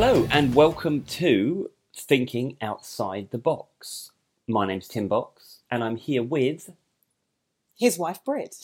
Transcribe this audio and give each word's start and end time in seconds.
Hello, 0.00 0.28
and 0.30 0.54
welcome 0.54 1.02
to 1.06 1.72
Thinking 1.92 2.56
Outside 2.60 3.32
the 3.32 3.36
Box. 3.36 4.12
My 4.46 4.64
name's 4.64 4.86
Tim 4.86 5.08
Box, 5.08 5.58
and 5.72 5.82
I'm 5.82 5.96
here 5.96 6.22
with 6.22 6.70
His 7.76 7.98
wife, 7.98 8.24
Brit. 8.24 8.54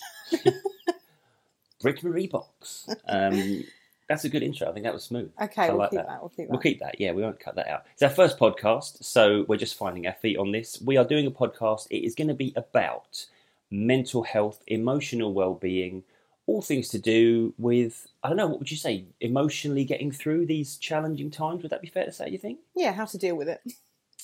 Britt 1.82 2.04
Marie 2.04 2.28
Box. 2.28 2.88
Um, 3.08 3.64
that's 4.08 4.22
a 4.22 4.28
good 4.28 4.44
intro. 4.44 4.68
I 4.68 4.72
think 4.74 4.84
that 4.84 4.94
was 4.94 5.02
smooth. 5.02 5.32
Okay, 5.42 5.62
I 5.62 5.70
we'll 5.70 5.78
like 5.78 5.90
keep 5.90 5.98
that. 5.98 6.06
that. 6.06 6.20
We'll 6.20 6.28
keep 6.28 6.46
that. 6.46 6.50
We'll 6.52 6.60
keep 6.60 6.78
that. 6.78 7.00
Yeah, 7.00 7.10
we 7.10 7.22
won't 7.22 7.40
cut 7.40 7.56
that 7.56 7.66
out. 7.66 7.82
It's 7.94 8.04
our 8.04 8.10
first 8.10 8.38
podcast, 8.38 9.02
so 9.02 9.44
we're 9.48 9.56
just 9.56 9.74
finding 9.74 10.06
our 10.06 10.12
feet 10.12 10.38
on 10.38 10.52
this. 10.52 10.80
We 10.82 10.96
are 10.98 11.04
doing 11.04 11.26
a 11.26 11.32
podcast. 11.32 11.88
It 11.90 12.06
is 12.06 12.14
going 12.14 12.28
to 12.28 12.34
be 12.34 12.52
about 12.54 13.26
mental 13.72 14.22
health, 14.22 14.62
emotional 14.68 15.34
well-being, 15.34 16.04
all 16.46 16.62
things 16.62 16.88
to 16.90 16.98
do 16.98 17.54
with 17.58 18.08
I 18.22 18.28
don't 18.28 18.36
know. 18.36 18.46
What 18.46 18.58
would 18.58 18.70
you 18.70 18.76
say? 18.76 19.06
Emotionally 19.20 19.84
getting 19.84 20.10
through 20.10 20.46
these 20.46 20.76
challenging 20.76 21.30
times. 21.30 21.62
Would 21.62 21.70
that 21.70 21.82
be 21.82 21.88
fair 21.88 22.04
to 22.04 22.12
say? 22.12 22.28
You 22.28 22.38
think? 22.38 22.60
Yeah, 22.74 22.92
how 22.92 23.04
to 23.06 23.18
deal 23.18 23.36
with 23.36 23.48
it. 23.48 23.60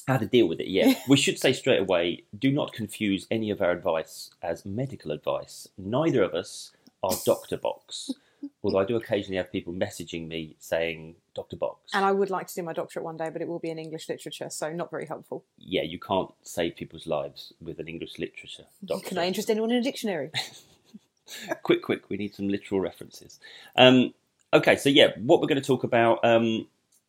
How 0.06 0.16
to 0.16 0.26
deal 0.26 0.48
with 0.48 0.60
it? 0.60 0.68
Yeah. 0.68 0.94
we 1.08 1.16
should 1.16 1.38
say 1.38 1.52
straight 1.52 1.80
away: 1.80 2.24
do 2.38 2.50
not 2.50 2.72
confuse 2.72 3.26
any 3.30 3.50
of 3.50 3.60
our 3.60 3.70
advice 3.70 4.30
as 4.42 4.64
medical 4.64 5.10
advice. 5.12 5.68
Neither 5.78 6.22
of 6.22 6.34
us 6.34 6.72
are 7.02 7.12
Doctor 7.24 7.56
Box. 7.56 8.10
Although 8.62 8.78
I 8.78 8.84
do 8.86 8.96
occasionally 8.96 9.36
have 9.36 9.52
people 9.52 9.74
messaging 9.74 10.26
me 10.26 10.56
saying 10.58 11.16
Doctor 11.34 11.56
Box. 11.56 11.90
And 11.92 12.06
I 12.06 12.12
would 12.12 12.30
like 12.30 12.46
to 12.46 12.54
do 12.54 12.62
my 12.62 12.72
doctorate 12.72 13.04
one 13.04 13.18
day, 13.18 13.28
but 13.28 13.42
it 13.42 13.48
will 13.48 13.58
be 13.58 13.68
in 13.68 13.78
English 13.78 14.08
literature, 14.08 14.48
so 14.48 14.72
not 14.72 14.90
very 14.90 15.06
helpful. 15.06 15.44
yeah, 15.58 15.82
you 15.82 15.98
can't 15.98 16.30
save 16.42 16.76
people's 16.76 17.06
lives 17.06 17.52
with 17.60 17.78
an 17.80 17.88
English 17.88 18.18
literature 18.18 18.64
doctor. 18.82 19.08
Can 19.08 19.18
I 19.18 19.26
interest 19.26 19.50
anyone 19.50 19.70
in 19.70 19.76
a 19.76 19.82
dictionary? 19.82 20.30
quick, 21.62 21.82
quick, 21.82 22.08
we 22.10 22.16
need 22.16 22.34
some 22.34 22.48
literal 22.48 22.80
references. 22.80 23.40
Um, 23.76 24.14
okay, 24.52 24.76
so 24.76 24.88
yeah, 24.88 25.08
what 25.18 25.40
we're 25.40 25.46
going 25.48 25.60
to 25.60 25.66
talk 25.66 25.84
about, 25.84 26.24
um, 26.24 26.66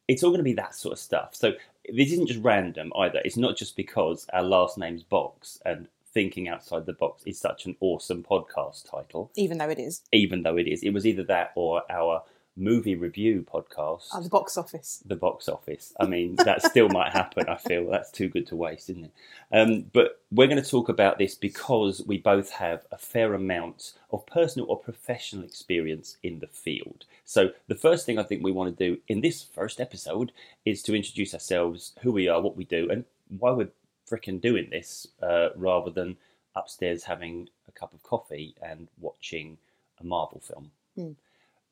it's 0.08 0.24
all 0.24 0.30
going 0.32 0.40
to 0.40 0.44
be 0.44 0.54
that 0.54 0.76
sort 0.76 0.94
of 0.94 1.00
stuff. 1.00 1.36
So 1.36 1.54
this 1.94 2.12
isn't 2.12 2.28
just 2.28 2.44
random 2.44 2.92
either. 2.98 3.22
It's 3.24 3.38
not 3.38 3.58
just 3.58 3.76
because 3.76 4.28
our 4.34 4.44
last 4.44 4.78
name's 4.78 5.04
Box 5.04 5.60
and 5.66 5.88
thinking 6.14 6.50
outside 6.50 6.86
the 6.86 6.92
box 6.94 7.24
is 7.26 7.40
such 7.40 7.66
an 7.66 7.76
awesome 7.80 8.22
podcast 8.22 8.90
title, 8.90 9.32
Even 9.38 9.58
though 9.58 9.70
it 9.70 9.80
is. 9.80 10.02
even 10.12 10.44
though 10.44 10.58
it 10.58 10.68
is. 10.68 10.84
It 10.84 10.90
was 10.90 11.08
either 11.08 11.24
that 11.24 11.52
or 11.56 11.84
our 11.90 12.22
movie 12.58 12.96
review 12.96 13.46
podcast. 13.52 14.08
Oh, 14.14 14.22
the 14.22 14.30
box 14.30 14.58
office. 14.58 15.02
the 15.06 15.16
box 15.16 15.48
office. 15.48 15.94
I 16.00 16.06
mean, 16.06 16.36
that 16.38 16.64
still 16.64 16.90
might 16.90 17.14
happen. 17.14 17.48
I 17.48 17.56
feel 17.56 17.90
that's 17.90 18.12
too 18.12 18.28
good 18.30 18.48
to 18.48 18.56
waste, 18.56 18.90
isn't 18.90 19.06
it? 19.06 19.12
Um, 19.52 19.86
but 19.94 20.20
we're 20.32 20.48
going 20.48 20.62
to 20.62 20.70
talk 20.70 20.90
about 20.90 21.18
this 21.18 21.36
because 21.36 22.04
we 22.06 22.18
both 22.18 22.52
have 22.52 22.86
a 22.92 22.98
fair 22.98 23.34
amount 23.34 23.94
of 24.12 24.26
personal 24.26 24.70
or 24.70 24.78
professional 24.78 25.44
experience 25.44 26.18
in 26.24 26.40
the 26.40 26.48
field. 26.48 27.06
So, 27.26 27.52
the 27.68 27.76
first 27.76 28.06
thing 28.06 28.20
I 28.20 28.24
think 28.24 28.44
we 28.44 28.52
want 28.52 28.78
to 28.78 28.90
do 28.90 29.00
in 29.08 29.22
this 29.22 29.44
first 29.44 29.80
episode 29.80 30.32
is 30.66 30.84
to 30.84 30.96
introduce 30.96 31.34
ourselves, 31.34 31.94
who 32.02 32.12
we 32.12 32.28
are, 32.28 32.42
what 32.42 32.58
we 32.58 32.66
do, 32.66 32.90
and 32.90 33.06
why 33.40 33.52
we're 33.52 33.70
freaking 34.10 34.42
doing 34.42 34.70
this 34.70 35.08
uh, 35.22 35.50
rather 35.56 35.90
than 35.90 36.18
upstairs 36.56 37.04
having 37.04 37.48
a 37.68 37.72
cup 37.72 37.94
of 37.94 38.04
coffee 38.04 38.54
and 38.62 38.90
watching 39.00 39.58
a 40.00 40.04
Marvel 40.04 40.42
film. 40.42 40.72
Hmm. 40.96 41.12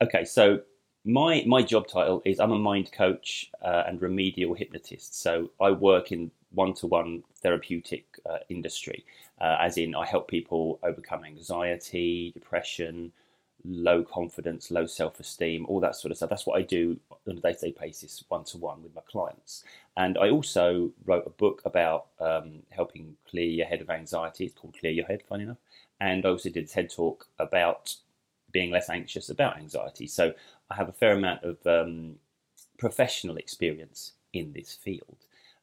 Okay, 0.02 0.24
so 0.24 0.60
my 1.04 1.44
my 1.46 1.62
job 1.62 1.86
title 1.86 2.22
is 2.24 2.40
I'm 2.40 2.52
a 2.52 2.58
mind 2.58 2.90
coach 2.92 3.50
uh, 3.62 3.84
and 3.86 4.00
remedial 4.00 4.54
hypnotist. 4.54 5.20
So 5.20 5.50
I 5.60 5.70
work 5.72 6.10
in 6.10 6.30
one 6.52 6.72
to 6.74 6.86
one 6.86 7.22
therapeutic 7.42 8.06
uh, 8.28 8.38
industry, 8.48 9.04
uh, 9.40 9.58
as 9.60 9.76
in 9.76 9.94
I 9.94 10.06
help 10.06 10.28
people 10.28 10.78
overcome 10.82 11.24
anxiety, 11.24 12.30
depression, 12.32 13.12
low 13.64 14.02
confidence, 14.02 14.70
low 14.70 14.86
self 14.86 15.20
esteem, 15.20 15.66
all 15.68 15.80
that 15.80 15.96
sort 15.96 16.12
of 16.12 16.16
stuff. 16.16 16.30
That's 16.30 16.46
what 16.46 16.58
I 16.58 16.62
do 16.62 16.98
on 17.28 17.36
a 17.36 17.40
day 17.40 17.52
to 17.52 17.60
day 17.60 17.74
basis, 17.78 18.24
one 18.28 18.44
to 18.44 18.56
one 18.58 18.82
with 18.82 18.94
my 18.94 19.02
clients. 19.06 19.64
And 19.98 20.16
I 20.16 20.30
also 20.30 20.92
wrote 21.04 21.24
a 21.26 21.30
book 21.30 21.60
about 21.66 22.06
um, 22.20 22.62
helping 22.70 23.16
clear 23.28 23.46
your 23.46 23.66
head 23.66 23.82
of 23.82 23.90
anxiety. 23.90 24.46
It's 24.46 24.54
called 24.54 24.76
Clear 24.80 24.92
Your 24.92 25.06
Head, 25.06 25.22
funny 25.28 25.44
enough. 25.44 25.58
And 26.00 26.24
I 26.24 26.30
also 26.30 26.48
did 26.48 26.64
a 26.64 26.66
TED 26.66 26.90
talk 26.90 27.26
about 27.38 27.94
being 28.52 28.70
less 28.70 28.90
anxious 28.90 29.28
about 29.28 29.56
anxiety. 29.56 30.06
So 30.06 30.34
I 30.70 30.74
have 30.74 30.88
a 30.88 30.92
fair 30.92 31.12
amount 31.12 31.44
of 31.44 31.66
um, 31.66 32.16
professional 32.78 33.36
experience 33.36 34.12
in 34.32 34.52
this 34.52 34.74
field. 34.74 35.16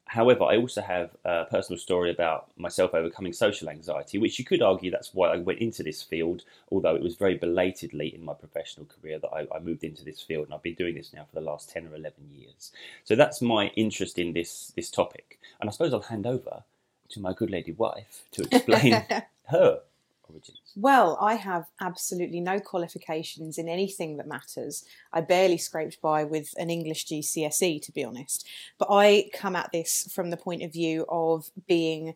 However, 0.08 0.46
I 0.46 0.56
also 0.56 0.81
have 0.81 1.12
a 1.25 1.44
personal 1.46 1.78
story 1.78 2.09
about 2.12 2.50
myself 2.58 2.94
overcoming 2.94 3.34
social 3.34 3.68
anxiety, 3.68 4.18
which 4.18 4.40
you 4.40 4.46
could 4.46 4.62
argue 4.62 4.90
that's 4.90 5.14
why 5.14 5.34
I 5.34 5.38
went 5.38 5.59
into 5.59 5.84
this 5.84 6.02
field, 6.02 6.44
although 6.72 6.96
it 6.96 7.03
was 7.03 7.16
very 7.16 7.36
belatedly 7.36 8.16
in 8.16 8.24
my 8.24 8.34
professional 8.34 8.86
career 8.86 9.19
that 9.19 9.28
I, 9.28 9.46
I 9.54 9.59
moved 9.59 9.84
into 9.84 10.06
this 10.06 10.22
field, 10.22 10.46
and 10.46 10.54
I've 10.54 10.64
been 10.64 10.75
doing 10.75 10.96
this 10.96 11.12
now 11.14 11.25
for 11.25 11.36
the 11.38 11.46
last 11.46 11.69
10 11.72 11.88
or 11.88 11.96
11 11.96 12.14
years. 12.31 12.72
So 13.04 13.16
that's 13.16 13.42
my 13.42 13.68
interest 13.75 14.18
in 14.18 14.31
this, 14.31 14.72
this 14.78 14.90
topic. 14.90 15.40
And 15.59 15.69
I 15.69 15.74
suppose 15.74 15.94
I'll 15.94 16.00
hand 16.00 16.25
over 16.25 16.64
to 17.09 17.19
my 17.19 17.34
good 17.34 17.50
lady 17.50 17.74
wife 17.74 18.24
to 18.31 18.44
explain 18.44 19.06
her 19.48 19.81
origins. 20.30 20.60
Well, 20.76 21.18
I 21.22 21.36
have 21.36 21.66
absolutely 21.82 22.40
no 22.40 22.60
qualifications 22.60 23.58
in 23.58 23.68
anything 23.68 24.18
that 24.18 24.28
matters. 24.28 24.86
I 25.14 25.22
barely 25.22 25.58
scraped 25.58 26.02
by 26.02 26.24
with 26.24 26.54
an 26.58 26.70
English 26.70 27.08
GCSE, 27.08 27.82
to 27.82 27.92
be 27.92 28.04
honest. 28.04 28.48
But 28.78 28.90
I 28.92 29.30
come 29.34 29.56
at 29.56 29.72
this 29.72 30.10
from 30.14 30.30
the 30.30 30.38
point 30.38 30.64
of 30.64 30.74
view 30.74 31.06
of 31.10 31.50
being 31.68 32.16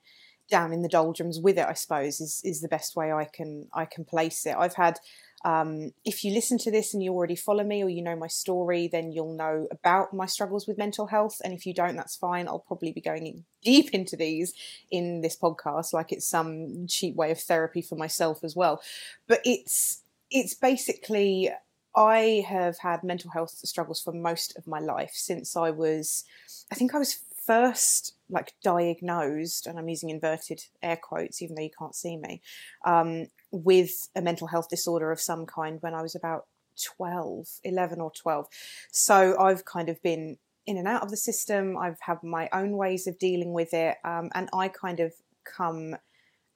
down 0.50 0.74
in 0.74 0.82
the 0.82 0.90
doldrums 0.90 1.40
with 1.40 1.58
it. 1.58 1.66
I 1.68 1.74
suppose 1.74 2.20
is 2.20 2.42
is 2.44 2.62
the 2.62 2.68
best 2.68 2.96
way 2.96 3.12
I 3.12 3.26
can 3.26 3.68
I 3.74 3.86
can 3.86 4.06
place 4.06 4.46
it. 4.46 4.56
I've 4.58 4.76
had. 4.76 5.00
Um, 5.44 5.92
if 6.06 6.24
you 6.24 6.34
listen 6.34 6.58
to 6.60 6.72
this 6.72 6.94
and 6.94 7.04
you 7.04 7.14
already 7.14 7.36
follow 7.36 7.64
me 7.64 7.84
or 7.84 7.90
you 7.90 8.02
know 8.02 8.16
my 8.16 8.28
story, 8.28 8.88
then 8.88 9.12
you'll 9.12 9.36
know 9.36 9.68
about 9.72 10.14
my 10.14 10.26
struggles 10.26 10.68
with 10.68 10.78
mental 10.78 11.08
health. 11.08 11.42
And 11.44 11.54
if 11.54 11.66
you 11.66 11.74
don't, 11.74 11.96
that's 11.96 12.16
fine. 12.16 12.48
I'll 12.48 12.60
probably 12.60 12.92
be 12.92 13.02
going 13.02 13.26
in 13.26 13.44
deep 13.64 13.90
into 13.92 14.16
these 14.16 14.54
in 14.90 15.22
this 15.22 15.38
podcast, 15.38 15.94
like 15.94 16.12
it's 16.12 16.28
some 16.28 16.88
cheap 16.88 17.16
way 17.16 17.32
of 17.32 17.40
therapy 17.40 17.82
for 17.82 17.96
myself 17.96 18.44
as 18.44 18.56
well. 18.56 18.82
But 19.28 19.42
it's 19.46 20.04
it's 20.30 20.54
basically 20.54 21.50
I 21.96 22.46
have 22.48 22.78
had 22.80 23.04
mental 23.04 23.32
health 23.32 23.52
struggles 23.52 24.02
for 24.02 24.14
most 24.14 24.58
of 24.58 24.68
my 24.68 24.80
life 24.80 25.12
since 25.14 25.58
I 25.58 25.72
was, 25.72 26.24
I 26.72 26.76
think 26.76 26.96
I 26.96 27.00
was 27.00 27.20
first 27.46 28.16
like 28.30 28.54
diagnosed, 28.64 29.68
and 29.68 29.78
I'm 29.78 29.90
using 29.90 30.10
inverted 30.10 30.64
air 30.82 30.98
quotes, 31.02 31.42
even 31.42 31.56
though 31.56 31.64
you 31.64 31.70
can't 31.78 31.96
see 31.96 32.16
me, 32.16 32.42
um, 32.86 33.28
with 33.52 34.10
a 34.16 34.22
mental 34.22 34.48
health 34.48 34.70
disorder 34.70 35.12
of 35.12 35.20
some 35.20 35.46
kind 35.46 35.82
when 35.82 35.94
I 35.94 36.02
was 36.02 36.16
about 36.16 36.48
12, 36.82 37.48
11 37.64 38.00
or 38.00 38.12
12. 38.12 38.48
So 38.92 39.38
I've 39.40 39.66
kind 39.66 39.90
of 39.90 40.02
been 40.02 40.38
in 40.66 40.78
and 40.78 40.88
out 40.88 41.04
of 41.04 41.10
the 41.10 41.18
system. 41.18 41.78
I've 41.78 42.00
had 42.02 42.24
my 42.24 42.50
own 42.54 42.78
ways 42.78 43.08
of 43.08 43.20
dealing 43.20 43.54
with 43.54 43.74
it, 43.74 43.98
um, 44.04 44.30
and 44.34 44.50
I 44.54 44.68
kind 44.68 45.00
of 45.00 45.14
come 45.44 45.96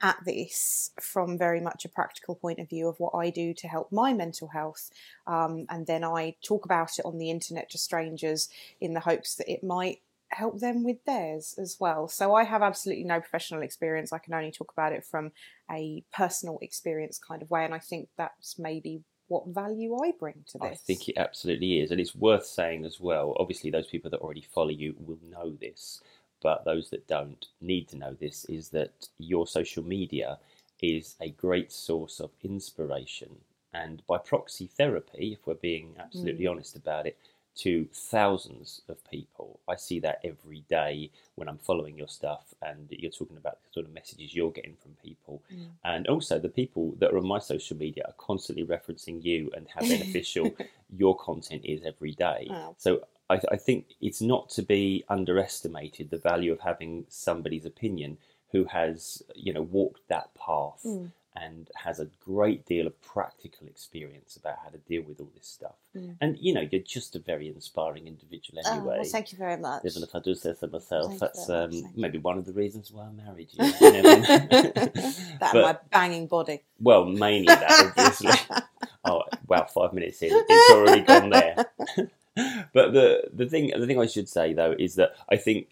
at 0.02 0.18
this 0.26 0.90
from 1.00 1.38
very 1.38 1.60
much 1.60 1.84
a 1.84 1.88
practical 1.88 2.34
point 2.34 2.58
of 2.58 2.68
view 2.68 2.86
of 2.86 3.00
what 3.00 3.14
I 3.14 3.30
do 3.30 3.54
to 3.54 3.66
help 3.66 3.90
my 3.90 4.12
mental 4.12 4.48
health. 4.48 4.90
Um, 5.26 5.64
and 5.70 5.86
then 5.86 6.04
I 6.04 6.36
talk 6.44 6.66
about 6.66 6.98
it 6.98 7.06
on 7.06 7.16
the 7.18 7.30
internet 7.30 7.70
to 7.70 7.78
strangers 7.78 8.50
in 8.80 8.92
the 8.92 9.00
hopes 9.00 9.36
that 9.36 9.50
it 9.50 9.64
might 9.64 10.00
help 10.28 10.60
them 10.60 10.84
with 10.84 11.04
theirs 11.04 11.54
as 11.58 11.76
well. 11.78 12.08
So 12.08 12.34
I 12.34 12.44
have 12.44 12.62
absolutely 12.62 13.04
no 13.04 13.20
professional 13.20 13.62
experience. 13.62 14.12
I 14.12 14.18
can 14.18 14.34
only 14.34 14.50
talk 14.50 14.72
about 14.72 14.92
it 14.92 15.04
from 15.04 15.32
a 15.70 16.04
personal 16.12 16.58
experience 16.62 17.18
kind 17.18 17.42
of 17.42 17.50
way. 17.50 17.64
And 17.64 17.74
I 17.74 17.78
think 17.78 18.08
that's 18.16 18.58
maybe 18.58 19.02
what 19.28 19.46
value 19.48 19.96
I 20.02 20.12
bring 20.18 20.44
to 20.48 20.58
this. 20.58 20.70
I 20.72 20.74
think 20.74 21.08
it 21.08 21.16
absolutely 21.16 21.80
is. 21.80 21.90
And 21.90 22.00
it's 22.00 22.14
worth 22.14 22.46
saying 22.46 22.84
as 22.84 23.00
well, 23.00 23.36
obviously, 23.38 23.70
those 23.70 23.88
people 23.88 24.10
that 24.10 24.20
already 24.20 24.46
follow 24.54 24.70
you 24.70 24.94
will 24.98 25.18
know 25.30 25.56
this, 25.60 26.02
but 26.42 26.64
those 26.64 26.90
that 26.90 27.08
don't 27.08 27.46
need 27.60 27.88
to 27.88 27.96
know 27.96 28.14
this 28.14 28.44
is 28.46 28.68
that 28.70 29.08
your 29.18 29.46
social 29.46 29.82
media 29.82 30.38
is 30.82 31.16
a 31.20 31.30
great 31.30 31.72
source 31.72 32.20
of 32.20 32.30
inspiration 32.44 33.36
and 33.82 34.02
by 34.06 34.18
proxy 34.18 34.66
therapy, 34.66 35.32
if 35.32 35.46
we're 35.46 35.54
being 35.54 35.94
absolutely 35.98 36.44
mm. 36.44 36.50
honest 36.50 36.76
about 36.76 37.06
it, 37.06 37.18
to 37.56 37.86
thousands 37.92 38.82
of 38.88 38.98
people. 39.10 39.60
I 39.68 39.76
see 39.76 39.98
that 40.00 40.20
every 40.24 40.64
day 40.68 41.10
when 41.36 41.48
I'm 41.48 41.58
following 41.58 41.96
your 41.96 42.08
stuff 42.08 42.54
and 42.62 42.86
you're 42.90 43.10
talking 43.10 43.36
about 43.36 43.58
the 43.62 43.72
sort 43.72 43.86
of 43.86 43.94
messages 43.94 44.34
you're 44.34 44.50
getting 44.50 44.76
from 44.82 44.92
people. 45.02 45.42
And 45.84 46.06
also, 46.08 46.38
the 46.38 46.48
people 46.48 46.94
that 46.98 47.12
are 47.12 47.18
on 47.18 47.26
my 47.26 47.38
social 47.38 47.76
media 47.76 48.04
are 48.06 48.14
constantly 48.18 48.64
referencing 48.64 49.24
you 49.24 49.50
and 49.54 49.66
how 49.68 49.80
beneficial 49.88 50.54
your 50.96 51.16
content 51.16 51.62
is 51.64 51.82
every 51.84 52.12
day. 52.12 52.48
Wow. 52.50 52.74
So, 52.78 53.02
I, 53.28 53.40
I 53.50 53.56
think 53.56 53.86
it's 54.00 54.20
not 54.20 54.50
to 54.50 54.62
be 54.62 55.04
underestimated 55.08 56.10
the 56.10 56.18
value 56.18 56.52
of 56.52 56.60
having 56.60 57.06
somebody's 57.08 57.66
opinion 57.66 58.18
who 58.52 58.64
has, 58.66 59.22
you 59.34 59.52
know, 59.52 59.62
walked 59.62 60.08
that 60.08 60.32
path 60.34 60.82
Mm. 60.84 61.10
And 61.36 61.68
has 61.74 62.00
a 62.00 62.06
great 62.24 62.64
deal 62.66 62.86
of 62.86 63.00
practical 63.02 63.66
experience 63.66 64.36
about 64.36 64.56
how 64.62 64.70
to 64.70 64.78
deal 64.78 65.02
with 65.02 65.20
all 65.20 65.30
this 65.36 65.46
stuff. 65.46 65.74
Mm. 65.96 66.16
And 66.20 66.38
you 66.40 66.54
know, 66.54 66.66
you're 66.70 66.82
just 66.82 67.14
a 67.14 67.18
very 67.18 67.48
inspiring 67.48 68.06
individual 68.06 68.62
Oh, 68.64 68.72
anyway. 68.72 68.96
well, 69.00 69.04
thank 69.04 69.32
you 69.32 69.38
very 69.38 69.56
much. 69.56 69.82
Even 69.84 70.02
if 70.02 70.14
I 70.14 70.20
do 70.20 70.34
say 70.34 70.54
so 70.58 70.66
myself, 70.66 71.08
Thank 71.08 71.20
that's 71.20 71.48
um, 71.50 71.70
maybe 71.94 72.18
one 72.18 72.38
of 72.38 72.46
the 72.46 72.52
reasons 72.52 72.90
why 72.90 73.04
I 73.04 73.12
married 73.12 73.48
you. 73.52 73.64
you 73.64 74.02
know 74.02 74.20
that 74.20 75.50
But- 75.52 75.54
my 75.54 75.76
banging 75.90 76.26
body. 76.26 76.62
well, 76.80 77.04
mainly 77.04 77.46
that, 77.46 77.92
obviously. 77.96 78.30
oh, 79.04 79.22
wow, 79.46 79.64
five 79.64 79.92
minutes 79.92 80.22
in, 80.22 80.30
it's 80.32 80.70
already 80.72 81.02
gone 81.02 81.30
there. 81.30 81.64
but 82.72 82.92
the 82.92 83.22
the 83.32 83.46
thing 83.46 83.72
the 83.78 83.86
thing 83.86 83.98
I 83.98 84.06
should 84.06 84.28
say 84.28 84.52
though 84.52 84.74
is 84.78 84.96
that 84.96 85.16
I 85.30 85.36
think 85.36 85.68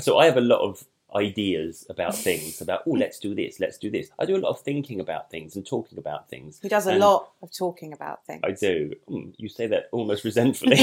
so. 0.00 0.18
I 0.18 0.24
have 0.26 0.36
a 0.36 0.40
lot 0.40 0.60
of 0.60 0.84
ideas 1.14 1.86
about 1.88 2.14
things 2.14 2.60
about 2.66 2.82
oh 2.86 2.92
let's 2.92 3.18
do 3.18 3.34
this 3.34 3.58
let's 3.60 3.78
do 3.78 3.90
this 3.90 4.10
i 4.18 4.24
do 4.26 4.36
a 4.36 4.42
lot 4.44 4.50
of 4.50 4.60
thinking 4.60 5.00
about 5.00 5.30
things 5.30 5.56
and 5.56 5.66
talking 5.66 5.98
about 5.98 6.28
things 6.28 6.58
He 6.62 6.68
does 6.68 6.86
a 6.86 6.94
lot 6.96 7.30
of 7.42 7.50
talking 7.52 7.92
about 7.92 8.24
things. 8.26 8.40
i 8.44 8.52
do 8.52 8.92
Mm, 9.08 9.32
you 9.38 9.48
say 9.48 9.66
that 9.68 9.88
almost 9.92 10.24
resentfully 10.24 10.76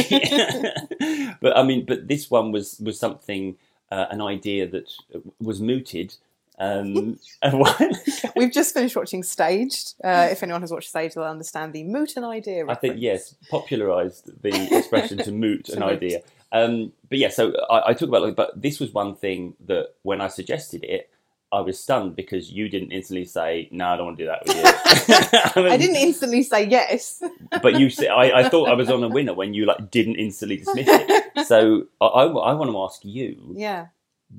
but 1.41 1.55
i 1.57 1.63
mean 1.63 1.85
but 1.85 2.07
this 2.07 2.29
one 2.31 2.51
was 2.51 2.79
was 2.79 2.99
something 2.99 3.55
uh, 3.91 4.07
an 4.09 4.21
idea 4.21 4.67
that 4.67 4.91
was 5.39 5.61
mooted 5.61 6.15
um 6.57 7.19
We've 8.35 8.51
just 8.51 8.73
finished 8.73 8.95
watching 8.95 9.23
Staged. 9.23 9.93
Uh, 10.03 10.29
if 10.31 10.41
anyone 10.41 10.61
has 10.61 10.71
watched 10.71 10.89
Staged, 10.89 11.15
they'll 11.15 11.23
understand 11.25 11.73
the 11.73 11.83
moot 11.83 12.15
and 12.15 12.25
idea. 12.25 12.65
I 12.67 12.75
think 12.75 12.95
yes, 12.97 13.35
popularised 13.49 14.41
the 14.41 14.77
expression 14.77 15.17
to 15.19 15.31
moot 15.31 15.65
To 15.65 15.73
an 15.73 15.79
moot. 15.81 15.91
idea. 15.91 16.21
Um, 16.55 16.93
but 17.09 17.17
yeah, 17.17 17.29
so 17.29 17.53
I, 17.69 17.89
I 17.89 17.93
talk 17.93 18.07
about 18.07 18.23
like, 18.23 18.35
but 18.35 18.59
this 18.59 18.79
was 18.79 18.93
one 18.93 19.15
thing 19.15 19.55
that 19.65 19.95
when 20.03 20.21
I 20.21 20.27
suggested 20.27 20.83
it, 20.83 21.09
I 21.51 21.61
was 21.61 21.79
stunned 21.79 22.15
because 22.15 22.51
you 22.51 22.69
didn't 22.69 22.91
instantly 22.91 23.25
say, 23.25 23.69
"No, 23.71 23.87
I 23.87 23.95
don't 23.97 24.05
want 24.05 24.17
to 24.17 24.23
do 24.23 24.27
that 24.27 24.45
with 24.45 24.55
you." 24.55 24.63
I 25.63 25.69
I 25.73 25.77
didn't 25.77 25.97
instantly 25.97 26.43
say 26.43 26.67
yes. 26.67 27.21
but 27.61 27.79
you 27.79 27.89
said 27.89 28.07
I, 28.07 28.39
I 28.39 28.49
thought 28.49 28.69
I 28.69 28.73
was 28.73 28.89
on 28.89 29.03
a 29.03 29.09
winner 29.09 29.33
when 29.33 29.53
you 29.53 29.65
like 29.65 29.91
didn't 29.91 30.15
instantly 30.15 30.57
dismiss 30.57 30.87
it. 30.89 31.23
So 31.45 31.83
I, 31.99 32.05
I, 32.05 32.25
I 32.25 32.53
want 32.53 32.71
to 32.71 32.81
ask 32.83 33.03
you 33.03 33.53
yeah. 33.57 33.87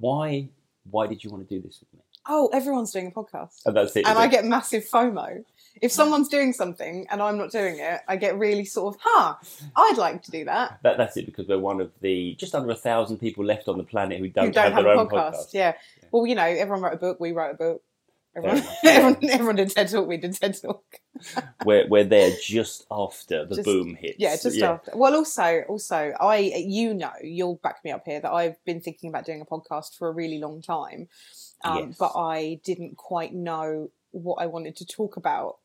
why 0.01 0.49
why 0.91 1.07
did 1.07 1.23
you 1.23 1.29
want 1.29 1.47
to 1.47 1.55
do 1.55 1.61
this 1.61 1.79
with 1.79 1.93
me? 1.93 2.01
Oh, 2.27 2.49
everyone's 2.55 2.91
doing 2.91 3.09
a 3.09 3.11
podcast. 3.11 3.67
And 3.67 3.77
that's 3.77 3.95
it. 3.97 4.07
and 4.07 4.19
I 4.19 4.25
it? 4.25 4.31
get 4.31 4.47
massive 4.47 4.85
FOMO. 4.85 5.45
If 5.83 5.93
someone's 5.93 6.29
doing 6.29 6.53
something 6.53 7.07
and 7.11 7.21
I'm 7.23 7.37
not 7.39 7.51
doing 7.51 7.79
it, 7.79 8.01
I 8.09 8.17
get 8.17 8.39
really 8.39 8.65
sort 8.65 8.95
of, 8.95 9.01
huh, 9.05 9.35
I'd 9.77 9.97
like 9.99 10.23
to 10.25 10.31
do 10.31 10.45
that. 10.47 10.79
that, 10.83 10.97
that's 10.99 11.17
it 11.17 11.27
because 11.27 11.47
we're 11.49 11.59
one 11.59 11.81
of 11.81 11.91
the 12.01 12.35
just 12.39 12.55
under 12.55 12.71
a 12.71 12.77
thousand 12.77 13.19
people 13.19 13.45
left 13.45 13.69
on 13.69 13.77
the 13.79 13.85
planet 13.85 14.19
who 14.19 14.29
don't, 14.29 14.47
Who 14.47 14.53
don't 14.53 14.73
have, 14.73 14.85
their 14.85 14.95
a 14.95 15.01
own 15.01 15.09
podcast. 15.09 15.35
podcast. 15.35 15.55
Yeah. 15.55 15.75
Well, 16.11 16.27
you 16.27 16.35
know, 16.35 16.45
everyone 16.45 16.83
wrote 16.83 16.95
a 16.95 16.99
book, 16.99 17.21
we 17.21 17.33
wrote 17.33 17.51
a 17.53 17.59
book. 17.59 17.83
Everyone, 18.35 18.59
enough, 18.59 18.77
yeah. 18.85 18.91
everyone, 18.91 19.31
everyone 19.31 19.57
did 19.57 19.71
TED 19.71 19.89
Talk, 19.89 20.07
we 20.07 20.19
did 20.19 20.35
TED 20.35 20.61
Talk. 20.61 20.85
we're 21.65 21.89
we're 21.89 22.05
there 22.05 22.31
just 22.43 22.85
after 22.91 23.47
the 23.47 23.55
Just- 23.57 23.65
boom 23.65 23.95
hits. 23.95 24.17
Yeah, 24.19 24.37
just 24.37 24.61
after. 24.61 24.93
Well, 24.95 25.15
also, 25.15 25.63
also, 25.69 26.13
I, 26.21 26.37
you 26.67 26.93
know, 26.93 27.13
you'll 27.23 27.57
back 27.57 27.83
me 27.83 27.93
up 27.93 28.03
here 28.05 28.21
that 28.21 28.31
I've 28.31 28.63
been 28.67 28.83
thinking 28.83 29.09
about 29.09 29.25
doing 29.25 29.41
a 29.41 29.47
podcast 29.47 29.97
for 29.97 30.09
a 30.09 30.13
really 30.13 30.39
long 30.39 30.61
time, 30.61 31.09
um, 31.65 31.79
Yes. 31.89 31.97
but 31.99 32.13
I 32.15 32.61
didn't 32.63 32.99
quite 32.99 33.33
know 33.33 33.89
what 34.17 34.43
I 34.43 34.47
wanted 34.47 34.77
to 34.77 34.87
talk 34.87 35.17
about. 35.17 35.59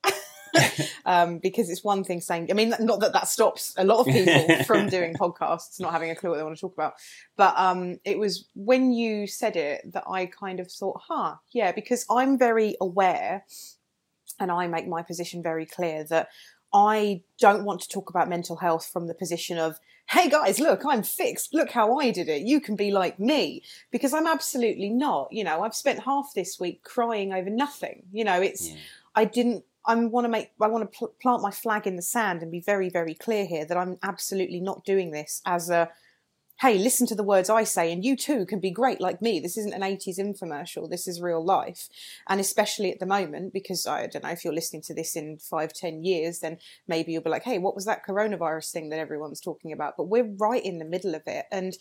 um, 1.05 1.39
because 1.39 1.69
it's 1.69 1.83
one 1.83 2.03
thing 2.03 2.19
saying, 2.19 2.47
I 2.49 2.53
mean, 2.53 2.73
not 2.79 2.99
that 2.99 3.13
that 3.13 3.27
stops 3.27 3.73
a 3.77 3.85
lot 3.85 4.01
of 4.01 4.05
people 4.07 4.55
from 4.65 4.89
doing 4.89 5.13
podcasts, 5.13 5.79
not 5.79 5.93
having 5.93 6.11
a 6.11 6.15
clue 6.15 6.29
what 6.29 6.37
they 6.37 6.43
want 6.43 6.55
to 6.55 6.61
talk 6.61 6.73
about, 6.73 6.93
but 7.37 7.53
um, 7.57 7.99
it 8.03 8.19
was 8.19 8.45
when 8.53 8.91
you 8.91 9.27
said 9.27 9.55
it 9.55 9.93
that 9.93 10.03
I 10.07 10.25
kind 10.25 10.59
of 10.59 10.71
thought, 10.71 11.01
huh, 11.07 11.35
yeah, 11.51 11.71
because 11.71 12.05
I'm 12.09 12.37
very 12.37 12.75
aware 12.81 13.45
and 14.39 14.51
I 14.51 14.67
make 14.67 14.87
my 14.87 15.03
position 15.03 15.41
very 15.43 15.65
clear 15.65 16.03
that 16.05 16.29
I 16.73 17.21
don't 17.39 17.65
want 17.65 17.81
to 17.81 17.89
talk 17.89 18.09
about 18.09 18.29
mental 18.29 18.57
health 18.57 18.89
from 18.91 19.07
the 19.07 19.13
position 19.13 19.57
of, 19.57 19.79
hey 20.11 20.29
guys, 20.29 20.59
look, 20.59 20.81
I'm 20.85 21.03
fixed. 21.03 21.53
Look 21.53 21.71
how 21.71 21.97
I 21.97 22.11
did 22.11 22.27
it. 22.27 22.41
You 22.41 22.59
can 22.59 22.75
be 22.75 22.91
like 22.91 23.17
me. 23.17 23.63
Because 23.91 24.13
I'm 24.13 24.27
absolutely 24.27 24.89
not. 24.89 25.31
You 25.31 25.45
know, 25.45 25.63
I've 25.63 25.73
spent 25.73 26.03
half 26.03 26.33
this 26.35 26.59
week 26.59 26.83
crying 26.83 27.31
over 27.31 27.49
nothing. 27.49 28.03
You 28.11 28.25
know, 28.25 28.41
it's, 28.41 28.69
Yeah. 28.69 28.75
I 29.15 29.25
didn't, 29.25 29.63
I 29.85 29.95
want 29.95 30.25
to 30.25 30.29
make, 30.29 30.51
I 30.59 30.67
want 30.67 30.91
to 30.91 30.97
pl- 30.97 31.13
plant 31.21 31.41
my 31.41 31.51
flag 31.51 31.87
in 31.87 31.95
the 31.95 32.01
sand 32.01 32.41
and 32.41 32.51
be 32.51 32.59
very, 32.59 32.89
very 32.89 33.13
clear 33.13 33.45
here 33.45 33.65
that 33.65 33.77
I'm 33.77 33.97
absolutely 34.03 34.59
not 34.59 34.83
doing 34.83 35.11
this 35.11 35.41
as 35.45 35.69
a, 35.69 35.89
hey, 36.61 36.77
listen 36.77 37.07
to 37.07 37.15
the 37.15 37.23
words 37.23 37.49
I 37.49 37.63
say, 37.63 37.91
and 37.91 38.05
you 38.05 38.15
too 38.15 38.45
can 38.45 38.59
be 38.59 38.69
great 38.69 39.01
like 39.01 39.19
me. 39.19 39.39
This 39.39 39.57
isn't 39.57 39.73
an 39.73 39.81
80s 39.81 40.19
infomercial. 40.19 40.87
This 40.87 41.07
is 41.07 41.19
real 41.19 41.43
life. 41.43 41.89
And 42.29 42.39
especially 42.39 42.91
at 42.91 42.99
the 42.99 43.07
moment, 43.07 43.51
because 43.51 43.87
I 43.87 44.05
don't 44.05 44.23
know 44.23 44.29
if 44.29 44.45
you're 44.45 44.53
listening 44.53 44.83
to 44.83 44.93
this 44.93 45.15
in 45.15 45.39
five, 45.39 45.73
ten 45.73 46.03
years, 46.03 46.39
then 46.39 46.59
maybe 46.87 47.13
you'll 47.13 47.23
be 47.23 47.31
like, 47.31 47.45
hey, 47.45 47.57
what 47.57 47.73
was 47.73 47.85
that 47.85 48.05
coronavirus 48.05 48.71
thing 48.71 48.89
that 48.89 48.99
everyone's 48.99 49.41
talking 49.41 49.71
about? 49.73 49.95
But 49.97 50.09
we're 50.09 50.35
right 50.37 50.63
in 50.63 50.77
the 50.77 50.85
middle 50.85 51.15
of 51.15 51.23
it. 51.25 51.45
And 51.51 51.75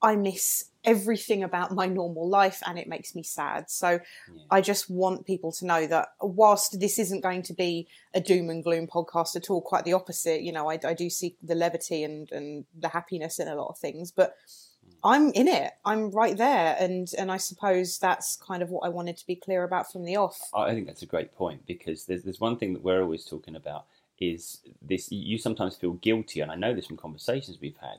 I 0.00 0.16
miss 0.16 0.66
everything 0.84 1.42
about 1.42 1.74
my 1.74 1.86
normal 1.86 2.28
life 2.28 2.62
and 2.64 2.78
it 2.78 2.88
makes 2.88 3.14
me 3.14 3.22
sad. 3.22 3.68
So 3.68 3.90
Yeah. 4.32 4.42
I 4.50 4.60
just 4.60 4.88
want 4.88 5.26
people 5.26 5.52
to 5.52 5.66
know 5.66 5.86
that 5.86 6.14
whilst 6.20 6.80
this 6.80 6.98
isn't 6.98 7.20
going 7.20 7.42
to 7.42 7.52
be 7.52 7.88
a 8.14 8.20
doom 8.20 8.48
and 8.48 8.62
gloom 8.62 8.86
podcast 8.86 9.36
at 9.36 9.50
all, 9.50 9.60
quite 9.60 9.84
the 9.84 9.92
opposite, 9.92 10.42
you 10.42 10.52
know, 10.52 10.70
I, 10.70 10.78
I 10.84 10.94
do 10.94 11.10
see 11.10 11.36
the 11.42 11.54
levity 11.54 12.04
and, 12.04 12.30
and 12.32 12.64
the 12.78 12.88
happiness 12.88 13.38
in 13.38 13.48
a 13.48 13.56
lot 13.56 13.68
of 13.68 13.78
things, 13.78 14.12
but 14.12 14.30
mm. 14.30 14.94
I'm 15.04 15.30
in 15.32 15.48
it. 15.48 15.72
I'm 15.84 16.10
right 16.10 16.36
there. 16.36 16.76
And, 16.78 17.08
and 17.18 17.30
I 17.30 17.36
suppose 17.36 17.98
that's 17.98 18.36
kind 18.36 18.62
of 18.62 18.70
what 18.70 18.86
I 18.86 18.88
wanted 18.88 19.16
to 19.18 19.26
be 19.26 19.36
clear 19.36 19.64
about 19.64 19.92
from 19.92 20.04
the 20.04 20.16
off. 20.16 20.40
I 20.54 20.74
think 20.74 20.86
that's 20.86 21.02
a 21.02 21.06
great 21.06 21.34
point 21.34 21.66
because 21.66 22.06
there's 22.06 22.22
there's 22.22 22.40
one 22.40 22.56
thing 22.56 22.72
that 22.72 22.82
we're 22.82 23.02
always 23.02 23.24
talking 23.24 23.56
about 23.56 23.84
is 24.20 24.60
this. 24.80 25.12
You 25.12 25.38
sometimes 25.38 25.76
feel 25.76 25.92
guilty, 25.92 26.40
and 26.40 26.50
I 26.50 26.56
know 26.56 26.74
this 26.74 26.86
from 26.86 26.96
conversations 26.96 27.58
we've 27.60 27.76
had 27.80 27.98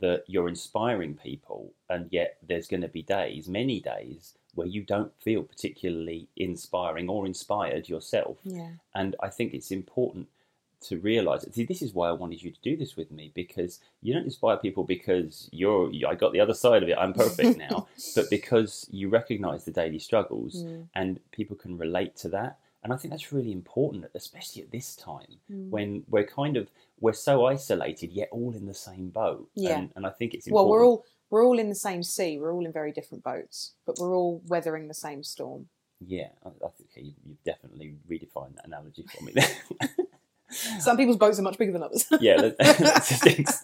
that 0.00 0.24
you're 0.26 0.48
inspiring 0.48 1.14
people, 1.14 1.72
and 1.88 2.06
yet 2.10 2.36
there's 2.46 2.68
going 2.68 2.82
to 2.82 2.88
be 2.88 3.02
days, 3.02 3.48
many 3.48 3.80
days, 3.80 4.34
where 4.54 4.66
you 4.66 4.82
don't 4.82 5.12
feel 5.20 5.42
particularly 5.42 6.28
inspiring 6.36 7.08
or 7.08 7.26
inspired 7.26 7.88
yourself. 7.88 8.38
Yeah. 8.44 8.70
And 8.94 9.16
I 9.20 9.28
think 9.28 9.52
it's 9.54 9.70
important 9.70 10.28
to 10.82 10.98
realize 10.98 11.44
it. 11.44 11.54
See, 11.54 11.64
this 11.66 11.82
is 11.82 11.92
why 11.92 12.08
I 12.08 12.12
wanted 12.12 12.42
you 12.42 12.50
to 12.50 12.60
do 12.62 12.74
this 12.76 12.96
with 12.96 13.10
me 13.10 13.30
because 13.34 13.80
you 14.00 14.14
don't 14.14 14.24
inspire 14.24 14.56
people 14.56 14.84
because 14.84 15.48
you're. 15.52 15.90
I 16.08 16.14
got 16.14 16.32
the 16.32 16.40
other 16.40 16.54
side 16.54 16.82
of 16.82 16.88
it. 16.88 16.96
I'm 16.98 17.12
perfect 17.12 17.58
now, 17.58 17.86
but 18.14 18.30
because 18.30 18.86
you 18.90 19.08
recognise 19.10 19.64
the 19.64 19.72
daily 19.72 19.98
struggles 19.98 20.64
Mm. 20.64 20.88
and 20.94 21.20
people 21.32 21.54
can 21.56 21.76
relate 21.76 22.16
to 22.16 22.28
that. 22.30 22.58
And 22.82 22.92
I 22.92 22.96
think 22.96 23.12
that's 23.12 23.32
really 23.32 23.52
important, 23.52 24.06
especially 24.14 24.62
at 24.62 24.70
this 24.70 24.96
time 24.96 25.38
Mm. 25.50 25.68
when 25.70 26.02
we're 26.08 26.26
kind 26.26 26.56
of 26.56 26.70
we're 26.98 27.12
so 27.12 27.44
isolated 27.46 28.10
yet 28.12 28.28
all 28.32 28.54
in 28.54 28.66
the 28.66 28.74
same 28.74 29.08
boat. 29.10 29.48
Yeah. 29.54 29.78
And, 29.78 29.90
and 29.96 30.06
I 30.06 30.10
think 30.10 30.34
it's 30.34 30.46
Well, 30.50 30.64
important. 30.64 30.70
we're 30.80 30.86
all 30.86 31.04
we're 31.30 31.44
all 31.46 31.58
in 31.58 31.68
the 31.68 31.74
same 31.74 32.02
sea. 32.02 32.38
We're 32.38 32.52
all 32.52 32.64
in 32.66 32.72
very 32.72 32.92
different 32.92 33.22
boats, 33.24 33.74
but 33.86 33.98
we're 33.98 34.16
all 34.16 34.42
weathering 34.46 34.88
the 34.88 34.94
same 34.94 35.22
storm. 35.22 35.68
yeah. 36.00 36.28
I, 36.44 36.48
I 36.48 36.68
think 36.76 36.90
okay, 36.92 37.02
you, 37.02 37.12
you've 37.24 37.42
definitely 37.44 37.96
redefined 38.10 38.56
that 38.56 38.66
analogy 38.66 39.04
for 39.14 39.22
me 39.24 39.32
there. 39.34 39.56
Some 40.80 40.96
people's 40.96 41.16
boats 41.16 41.38
are 41.38 41.42
much 41.42 41.58
bigger 41.58 41.72
than 41.72 41.82
others. 41.82 42.06
yeah, 42.20 42.36
that- 42.40 42.58
that's 42.58 43.08
just 43.08 43.26
ex- 43.26 43.62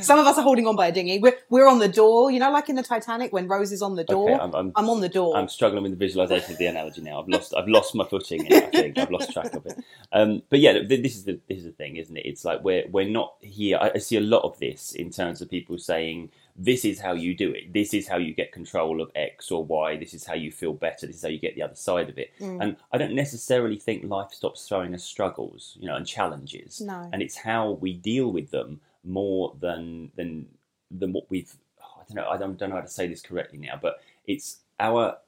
Some 0.00 0.18
of 0.18 0.26
us 0.26 0.36
are 0.38 0.42
holding 0.42 0.66
on 0.66 0.76
by 0.76 0.88
a 0.88 0.92
dinghy. 0.92 1.18
We're 1.18 1.36
we're 1.48 1.68
on 1.68 1.78
the 1.78 1.88
door. 1.88 2.30
You 2.30 2.40
know, 2.40 2.50
like 2.50 2.68
in 2.68 2.76
the 2.76 2.82
Titanic 2.82 3.32
when 3.32 3.48
Rose 3.48 3.72
is 3.72 3.82
on 3.82 3.94
the 3.96 4.04
door. 4.04 4.30
Okay, 4.30 4.40
I'm, 4.42 4.54
I'm, 4.54 4.72
I'm 4.76 4.90
on 4.90 5.00
the 5.00 5.08
door. 5.08 5.36
I'm 5.36 5.48
struggling 5.48 5.82
with 5.82 5.92
the 5.92 5.98
visualization 5.98 6.52
of 6.52 6.58
the 6.58 6.66
analogy 6.66 7.00
now. 7.02 7.20
I've 7.20 7.28
lost 7.28 7.54
I've 7.56 7.68
lost 7.68 7.94
my 7.94 8.04
footing. 8.04 8.46
In 8.46 8.52
I 8.52 8.66
think 8.70 8.98
I've 8.98 9.10
lost 9.10 9.32
track 9.32 9.54
of 9.54 9.64
it. 9.66 9.78
Um, 10.12 10.42
but 10.50 10.60
yeah, 10.60 10.78
this 10.86 11.16
is 11.16 11.24
the 11.24 11.40
this 11.48 11.58
is 11.58 11.64
the 11.64 11.72
thing, 11.72 11.96
isn't 11.96 12.16
it? 12.16 12.26
It's 12.26 12.44
like 12.44 12.62
we're 12.64 12.84
we're 12.90 13.08
not 13.08 13.34
here. 13.40 13.78
I, 13.80 13.92
I 13.94 13.98
see 13.98 14.16
a 14.16 14.20
lot 14.20 14.42
of 14.42 14.58
this 14.58 14.92
in 14.92 15.10
terms 15.10 15.40
of 15.40 15.50
people 15.50 15.78
saying 15.78 16.30
this 16.56 16.84
is 16.84 17.00
how 17.00 17.12
you 17.12 17.34
do 17.34 17.50
it. 17.50 17.72
This 17.72 17.92
is 17.94 18.06
how 18.06 18.16
you 18.16 18.32
get 18.32 18.52
control 18.52 19.00
of 19.00 19.10
X 19.16 19.50
or 19.50 19.64
Y. 19.64 19.96
This 19.96 20.14
is 20.14 20.24
how 20.24 20.34
you 20.34 20.52
feel 20.52 20.72
better. 20.72 21.06
This 21.06 21.16
is 21.16 21.22
how 21.22 21.28
you 21.28 21.38
get 21.38 21.56
the 21.56 21.62
other 21.62 21.74
side 21.74 22.08
of 22.08 22.16
it. 22.16 22.30
Mm. 22.40 22.62
And 22.62 22.76
I 22.92 22.98
don't 22.98 23.14
necessarily 23.14 23.76
think 23.76 24.04
life 24.04 24.30
stops 24.30 24.68
throwing 24.68 24.94
us 24.94 25.02
struggles, 25.02 25.76
you 25.80 25.88
know, 25.88 25.96
and 25.96 26.06
challenges. 26.06 26.80
No. 26.80 27.08
And 27.12 27.22
it's 27.22 27.36
how 27.36 27.72
we 27.72 27.94
deal 27.94 28.30
with 28.30 28.50
them 28.50 28.80
more 29.02 29.54
than 29.60 30.12
than 30.14 30.46
than 30.90 31.12
what 31.12 31.28
we've. 31.28 31.52
oh, 31.82 32.00
I 32.00 32.04
don't 32.06 32.16
know. 32.16 32.30
I 32.30 32.36
don't, 32.36 32.56
don't 32.56 32.70
know 32.70 32.76
how 32.76 32.82
to 32.82 32.88
say 32.88 33.08
this 33.08 33.22
correctly 33.22 33.58
now, 33.58 33.78
but 33.80 33.96
it's 34.26 34.58
our. 34.78 35.18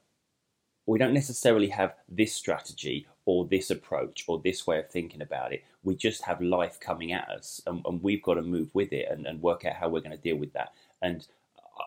We 0.85 0.97
don't 0.97 1.13
necessarily 1.13 1.67
have 1.67 1.95
this 2.07 2.33
strategy 2.33 3.07
or 3.25 3.45
this 3.45 3.69
approach 3.69 4.23
or 4.29 4.39
this 4.39 4.65
way 4.65 4.79
of 4.79 4.89
thinking 4.89 5.21
about 5.21 5.51
it. 5.51 5.65
We 5.83 5.97
just 5.97 6.23
have 6.23 6.39
life 6.39 6.79
coming 6.79 7.11
at 7.11 7.27
us, 7.27 7.61
and, 7.67 7.81
and 7.85 8.01
we've 8.01 8.23
got 8.23 8.35
to 8.35 8.41
move 8.41 8.73
with 8.73 8.93
it 8.93 9.09
and, 9.11 9.27
and 9.27 9.41
work 9.41 9.65
out 9.65 9.73
how 9.73 9.89
we're 9.89 9.99
going 9.99 10.15
to 10.15 10.17
deal 10.17 10.37
with 10.37 10.53
that. 10.53 10.71
And 11.01 11.27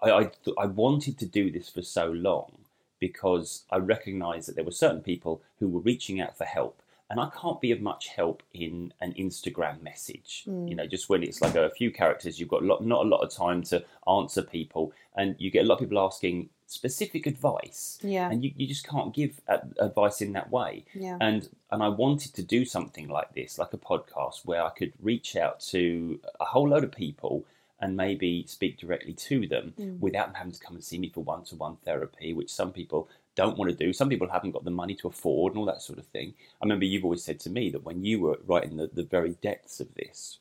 I, 0.03 0.11
I, 0.11 0.31
I 0.59 0.67
wanted 0.67 1.19
to 1.19 1.27
do 1.27 1.51
this 1.51 1.69
for 1.69 1.83
so 1.83 2.07
long 2.11 2.53
because 2.99 3.65
I 3.71 3.79
recognised 3.79 4.49
that 4.49 4.57
there 4.57 4.65
were 4.65 4.71
certain 4.71 5.01
people 5.01 5.43
who 5.59 5.69
were 5.69 5.81
reaching 5.81 6.21
out 6.21 6.37
for 6.37 6.45
help. 6.45 6.83
And 7.09 7.19
I 7.19 7.29
can't 7.41 7.61
be 7.61 7.73
of 7.73 7.81
much 7.81 8.09
help 8.09 8.45
in 8.55 8.93
an 9.01 9.15
Instagram 9.15 9.83
message. 9.83 10.45
Mm. 10.47 10.69
You 10.69 10.77
know, 10.77 10.87
just 10.87 11.09
when 11.09 11.25
it's 11.25 11.41
like 11.43 11.57
a 11.57 11.71
few 11.71 11.91
characters, 11.91 12.39
you've 12.39 12.49
got 12.49 12.63
lot, 12.63 12.85
not 12.87 13.05
a 13.05 13.09
lot 13.09 13.23
of 13.23 13.35
time 13.35 13.65
to 13.65 13.85
answer 14.07 14.43
people, 14.43 14.93
and 15.17 15.35
you 15.39 15.51
get 15.51 15.65
a 15.65 15.67
lot 15.67 15.75
of 15.75 15.81
people 15.81 15.99
asking 15.99 16.51
specific 16.71 17.27
advice, 17.27 17.99
yeah, 18.01 18.31
and 18.31 18.45
you, 18.45 18.53
you 18.57 18.65
just 18.65 18.87
can't 18.87 19.13
give 19.13 19.41
advice 19.81 20.21
in 20.21 20.33
that 20.35 20.51
way 20.53 20.85
yeah, 20.95 21.19
and 21.21 21.49
and 21.73 21.83
I 21.83 21.89
wanted 21.89 22.33
to 22.35 22.45
do 22.45 22.65
something 22.65 23.09
like 23.09 23.35
this, 23.35 23.59
like 23.59 23.73
a 23.73 23.77
podcast, 23.77 24.45
where 24.45 24.63
I 24.63 24.71
could 24.71 24.93
reach 25.03 25.35
out 25.35 25.59
to 25.73 26.21
a 26.41 26.45
whole 26.45 26.69
load 26.69 26.85
of 26.85 26.93
people 26.93 27.45
and 27.81 27.97
maybe 27.97 28.45
speak 28.47 28.79
directly 28.79 29.13
to 29.15 29.47
them 29.47 29.75
Mm. 29.79 29.99
without 30.01 30.27
them 30.29 30.35
having 30.35 30.53
to 30.53 30.61
come 30.61 30.75
and 30.77 30.85
see 30.85 30.99
me 30.99 31.09
for 31.09 31.23
one-to-one 31.25 31.77
therapy, 31.85 32.33
which 32.33 32.53
some 32.53 32.73
people 32.73 33.09
don't 33.37 33.57
want 33.57 33.71
to 33.71 33.77
do. 33.77 33.93
Some 33.93 34.09
people 34.09 34.29
haven't 34.29 34.51
got 34.53 34.65
the 34.65 34.71
money 34.71 34.95
to 34.97 35.09
afford 35.09 35.53
and 35.53 35.61
all 35.61 35.67
that 35.67 35.83
sort 35.83 35.99
of 35.99 36.07
thing. 36.07 36.35
I 36.61 36.65
remember 36.65 36.85
you've 36.85 37.05
always 37.05 37.23
said 37.25 37.41
to 37.41 37.51
me 37.51 37.71
that 37.71 37.85
when 37.85 38.05
you 38.05 38.21
were 38.21 38.39
right 38.47 38.65
in 38.65 38.77
the, 38.77 38.89
the 38.93 39.05
very 39.05 39.31
depths 39.41 39.81
of 39.81 39.95
this, 39.95 40.39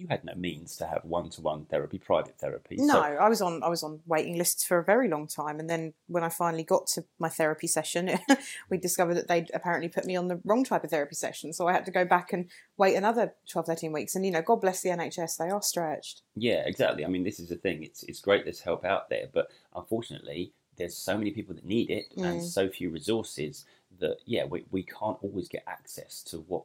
you 0.00 0.06
had 0.08 0.24
no 0.24 0.34
means 0.34 0.76
to 0.78 0.86
have 0.86 1.04
one-to-one 1.04 1.66
therapy, 1.66 1.98
private 1.98 2.38
therapy. 2.38 2.76
No, 2.78 2.94
So- 2.94 3.00
I 3.00 3.28
was 3.28 3.42
on 3.42 3.62
I 3.62 3.68
was 3.68 3.82
on 3.82 4.00
waiting 4.06 4.36
lists 4.38 4.64
for 4.64 4.78
a 4.78 4.84
very 4.84 5.08
long 5.08 5.26
time, 5.26 5.60
and 5.60 5.68
then 5.68 5.92
when 6.08 6.24
I 6.24 6.28
finally 6.30 6.64
got 6.64 6.86
to 6.94 7.04
my 7.18 7.28
therapy 7.28 7.66
session, 7.66 8.18
we 8.70 8.78
discovered 8.78 9.14
that 9.14 9.28
they'd 9.28 9.50
apparently 9.52 9.88
put 9.88 10.04
me 10.06 10.16
on 10.16 10.28
the 10.28 10.40
wrong 10.44 10.64
type 10.64 10.84
of 10.84 10.90
therapy 10.90 11.14
session, 11.14 11.52
so 11.52 11.66
I 11.68 11.72
had 11.72 11.84
to 11.84 11.90
go 11.90 12.04
back 12.04 12.32
and 12.32 12.46
wait 12.78 12.94
another 12.96 13.34
12, 13.48 13.66
13 13.66 13.92
weeks. 13.92 14.14
And 14.16 14.24
you 14.24 14.32
know, 14.32 14.42
God 14.42 14.60
bless 14.62 14.80
the 14.82 14.88
NHS, 14.90 15.36
they 15.36 15.50
are 15.50 15.62
stretched. 15.62 16.22
Yeah, 16.34 16.62
exactly. 16.66 17.04
I 17.04 17.08
mean, 17.08 17.24
this 17.24 17.38
is 17.38 17.48
the 17.48 17.56
thing. 17.56 17.82
It's 17.82 18.02
it's 18.04 18.20
great 18.20 18.44
there's 18.44 18.60
help 18.60 18.84
out 18.84 19.10
there, 19.10 19.26
but 19.32 19.50
unfortunately, 19.76 20.52
there's 20.76 20.96
so 20.96 21.18
many 21.18 21.30
people 21.32 21.54
that 21.54 21.64
need 21.64 21.90
it 21.90 22.06
and 22.16 22.40
Mm. 22.40 22.42
so 22.42 22.68
few 22.70 22.90
resources 22.90 23.64
that 23.98 24.16
yeah, 24.24 24.44
we, 24.46 24.64
we 24.70 24.82
can't 24.82 25.18
always 25.22 25.48
get 25.48 25.64
access 25.66 26.22
to 26.22 26.38
what 26.38 26.64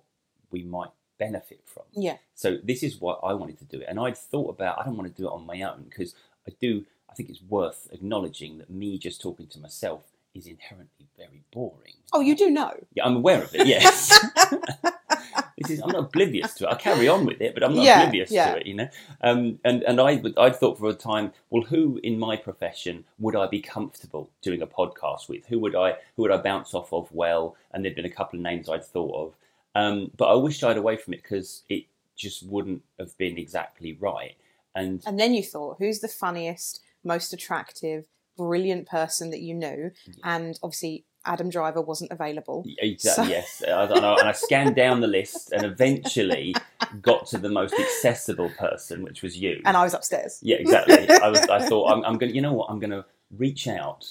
we 0.52 0.64
might 0.64 0.92
benefit 1.18 1.62
from. 1.66 1.84
Yeah, 1.94 2.18
So 2.34 2.58
this 2.64 2.84
is 2.84 3.00
why 3.00 3.14
I 3.24 3.34
wanted 3.34 3.58
to 3.60 3.66
do 3.66 3.80
it, 3.82 3.86
and 3.88 4.00
I'd 4.00 4.18
thought 4.18 4.50
about 4.50 4.80
I 4.80 4.86
don't 4.86 4.98
want 4.98 5.14
to 5.14 5.22
do 5.22 5.28
it 5.28 5.32
on 5.32 5.46
my 5.46 5.62
own 5.62 5.86
because 5.90 6.16
I 6.48 6.52
do. 6.60 6.86
I 7.10 7.14
think 7.14 7.30
it's 7.30 7.42
worth 7.48 7.88
acknowledging 7.94 8.58
that 8.58 8.70
me 8.70 8.98
just 8.98 9.22
talking 9.22 9.48
to 9.48 9.60
myself 9.60 10.02
is 10.34 10.48
inherently 10.48 11.08
very 11.18 11.44
boring. 11.54 11.94
Oh, 12.12 12.20
you 12.20 12.36
do 12.36 12.50
know. 12.50 12.74
Yeah, 12.94 13.06
I'm 13.06 13.16
aware 13.16 13.42
of 13.42 13.56
it. 13.56 13.66
Yes. 13.68 14.10
this 15.58 15.70
is, 15.70 15.80
I'm 15.82 15.90
not 15.92 16.00
oblivious 16.06 16.54
to 16.56 16.66
it. 16.66 16.72
I 16.72 16.76
carry 16.76 17.08
on 17.08 17.26
with 17.26 17.40
it, 17.42 17.54
but 17.54 17.64
I'm 17.64 17.74
not 17.76 17.86
Yeah, 17.86 18.02
oblivious 18.02 18.32
yeah. 18.32 18.54
to 18.54 18.60
it. 18.60 18.68
You 18.68 18.74
know, 18.76 18.90
um, 19.22 19.60
and 19.64 19.84
and 19.84 20.02
I 20.02 20.16
would 20.16 20.38
I'd 20.38 20.56
thought 20.58 20.78
for 20.78 20.90
a 20.90 20.94
time, 20.94 21.32
well, 21.50 21.64
who 21.64 22.00
in 22.04 22.20
my 22.20 22.36
profession 22.36 23.06
would 23.20 23.36
I 23.36 23.48
be 23.48 23.62
comfortable 23.62 24.30
doing 24.42 24.62
a 24.62 24.68
podcast 24.68 25.30
with? 25.30 25.46
Who 25.48 25.60
would 25.60 25.76
I 25.76 25.94
who 26.16 26.24
would 26.24 26.32
I 26.32 26.38
bounce 26.38 26.74
off 26.74 26.92
of 26.92 27.10
well? 27.14 27.56
And 27.72 27.84
there'd 27.86 27.96
been 27.96 28.06
a 28.06 28.10
couple 28.10 28.38
of 28.38 28.44
names 28.44 28.68
I'd 28.70 28.84
thought 28.84 29.16
of, 29.16 29.36
um, 29.76 30.12
but 30.18 30.26
I 30.26 30.30
always 30.30 30.56
shied 30.58 30.78
away 30.78 30.98
from 30.98 31.14
it 31.14 31.22
because 31.24 31.64
it 31.70 31.86
just 32.16 32.44
wouldn't 32.48 32.82
have 33.00 33.18
been 33.18 33.38
exactly 33.38 33.94
right. 34.00 34.36
And 34.74 35.02
And 35.06 35.20
then 35.20 35.34
you 35.34 35.44
thought, 35.44 35.78
who's 35.80 36.00
the 36.00 36.08
funniest, 36.08 36.82
most 37.04 37.34
attractive, 37.34 38.06
brilliant 38.38 38.88
person 38.88 39.30
that 39.32 39.40
you 39.42 39.54
knew? 39.54 39.92
And 40.24 40.58
obviously, 40.64 41.06
Adam 41.26 41.50
Driver 41.50 41.82
wasn't 41.82 42.12
available. 42.12 42.66
Exactly. 42.80 43.26
So- 43.26 43.30
Yes, 43.30 43.64
I, 43.68 43.72
I 43.72 44.00
know, 44.00 44.16
and 44.18 44.28
I 44.30 44.32
scanned 44.34 44.76
down 44.76 45.02
the 45.02 45.08
list 45.08 45.52
and 45.52 45.64
eventually 45.66 46.56
got 47.02 47.26
to 47.28 47.38
the 47.38 47.50
most 47.50 47.74
accessible 47.80 48.50
person, 48.58 49.04
which 49.04 49.22
was 49.24 49.38
you. 49.38 49.62
And 49.66 49.76
I 49.78 49.84
was 49.84 49.94
upstairs. 49.94 50.40
yeah, 50.42 50.58
exactly. 50.58 51.10
I 51.10 51.30
was. 51.30 51.40
I 51.42 51.60
thought 51.68 51.92
I'm, 51.92 52.04
I'm 52.06 52.18
going. 52.18 52.36
You 52.36 52.42
know 52.42 52.54
what? 52.54 52.70
I'm 52.70 52.80
going 52.80 52.92
to 52.92 53.06
reach 53.38 53.68
out 53.68 54.06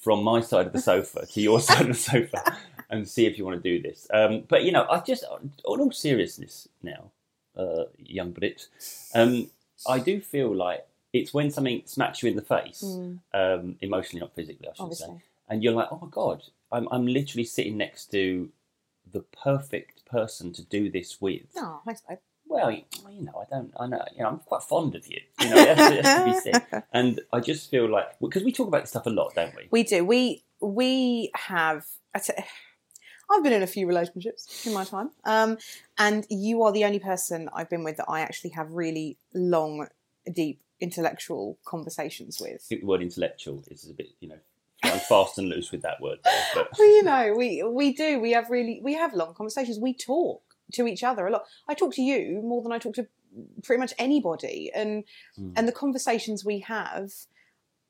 from 0.00 0.22
my 0.22 0.40
side 0.40 0.66
of 0.66 0.72
the 0.72 0.80
sofa 0.80 1.26
to 1.26 1.40
your 1.40 1.60
side 1.60 1.82
of 1.82 1.88
the 1.88 1.94
sofa 1.94 2.56
and 2.92 3.08
see 3.08 3.26
if 3.26 3.36
you 3.36 3.44
want 3.44 3.60
to 3.62 3.68
do 3.68 3.82
this. 3.82 4.06
Um, 4.12 4.44
but 4.48 4.62
you 4.62 4.70
know, 4.70 4.86
I 4.88 5.00
just, 5.00 5.24
on 5.24 5.52
all 5.64 5.90
seriousness, 5.90 6.68
now, 6.82 7.10
uh, 7.56 7.84
young 7.98 8.30
Britt, 8.30 8.68
um, 9.14 9.50
I 9.88 9.98
do 9.98 10.20
feel 10.20 10.54
like 10.54 10.86
it's 11.12 11.34
when 11.34 11.50
something 11.50 11.82
smacks 11.86 12.22
you 12.22 12.30
in 12.30 12.36
the 12.36 12.42
face, 12.42 12.82
Mm, 12.84 13.18
um, 13.34 13.76
emotionally, 13.80 14.20
not 14.20 14.34
physically, 14.34 14.68
I 14.68 14.74
should 14.74 14.94
say 14.94 15.06
and 15.52 15.62
you're 15.62 15.74
like, 15.74 15.88
oh 15.90 15.98
my 16.00 16.08
god, 16.10 16.42
I'm 16.72 16.88
I'm 16.90 17.06
literally 17.06 17.44
sitting 17.44 17.76
next 17.76 18.10
to 18.12 18.50
the 19.10 19.20
perfect 19.44 20.06
person 20.06 20.52
to 20.54 20.62
do 20.64 20.90
this 20.90 21.20
with. 21.20 21.42
Oh. 21.56 21.80
Well, 22.46 22.70
you 22.70 23.22
know, 23.22 23.32
I 23.42 23.54
don't, 23.54 23.72
I 23.78 23.86
know, 23.86 24.04
you 24.14 24.22
know, 24.22 24.28
I'm 24.28 24.38
quite 24.38 24.62
fond 24.62 24.94
of 24.94 25.06
you. 25.06 25.20
You 25.40 25.50
know, 25.50 25.56
it 25.56 25.76
has 25.76 25.90
to, 25.90 25.98
it 25.98 26.04
has 26.04 26.18
to 26.18 26.50
be 26.50 26.52
said. 26.52 26.82
And 26.92 27.20
I 27.32 27.40
just 27.40 27.70
feel 27.70 27.90
like 27.90 28.18
because 28.20 28.44
we 28.44 28.52
talk 28.52 28.68
about 28.68 28.82
this 28.82 28.90
stuff 28.90 29.06
a 29.06 29.10
lot, 29.10 29.34
don't 29.34 29.54
we? 29.56 29.68
We 29.70 29.82
do. 29.82 30.04
We 30.04 30.42
we 30.60 31.30
have. 31.34 31.84
I 32.14 32.18
t- 32.18 32.32
I've 33.32 33.42
been 33.42 33.52
in 33.52 33.62
a 33.62 33.66
few 33.66 33.86
relationships 33.86 34.66
in 34.66 34.72
my 34.72 34.84
time, 34.84 35.10
um, 35.24 35.58
and 35.98 36.26
you 36.30 36.62
are 36.62 36.72
the 36.72 36.84
only 36.84 36.98
person 36.98 37.48
I've 37.54 37.70
been 37.70 37.84
with 37.84 37.96
that 37.96 38.06
I 38.08 38.20
actually 38.20 38.50
have 38.50 38.70
really 38.72 39.16
long, 39.34 39.86
deep 40.32 40.60
intellectual 40.80 41.58
conversations 41.64 42.40
I 42.42 42.50
with. 42.52 42.62
think 42.62 42.80
the 42.82 42.86
word 42.86 43.02
intellectual 43.02 43.62
is 43.70 43.88
a 43.88 43.94
bit, 43.94 44.08
you 44.20 44.28
know, 44.28 44.38
flying 44.82 45.00
fast 45.00 45.38
and 45.38 45.48
loose 45.48 45.70
with 45.72 45.82
that 45.82 46.00
word. 46.00 46.18
There, 46.24 46.42
but 46.54 46.68
Well, 46.78 46.88
you 46.88 47.02
know, 47.02 47.34
we 47.36 47.62
we 47.62 47.92
do. 47.94 48.20
We 48.20 48.32
have 48.32 48.50
really 48.50 48.80
we 48.82 48.94
have 48.94 49.14
long 49.14 49.34
conversations. 49.34 49.78
We 49.78 49.94
talk 49.94 50.42
to 50.72 50.86
each 50.86 51.02
other 51.04 51.26
a 51.26 51.30
lot. 51.30 51.44
I 51.68 51.74
talk 51.74 51.94
to 51.94 52.02
you 52.02 52.40
more 52.42 52.62
than 52.62 52.72
I 52.72 52.78
talk 52.78 52.94
to 52.94 53.06
pretty 53.62 53.80
much 53.80 53.94
anybody, 53.98 54.70
and 54.74 55.04
Mm. 55.38 55.52
and 55.56 55.66
the 55.68 55.72
conversations 55.72 56.44
we 56.44 56.58
have. 56.60 57.12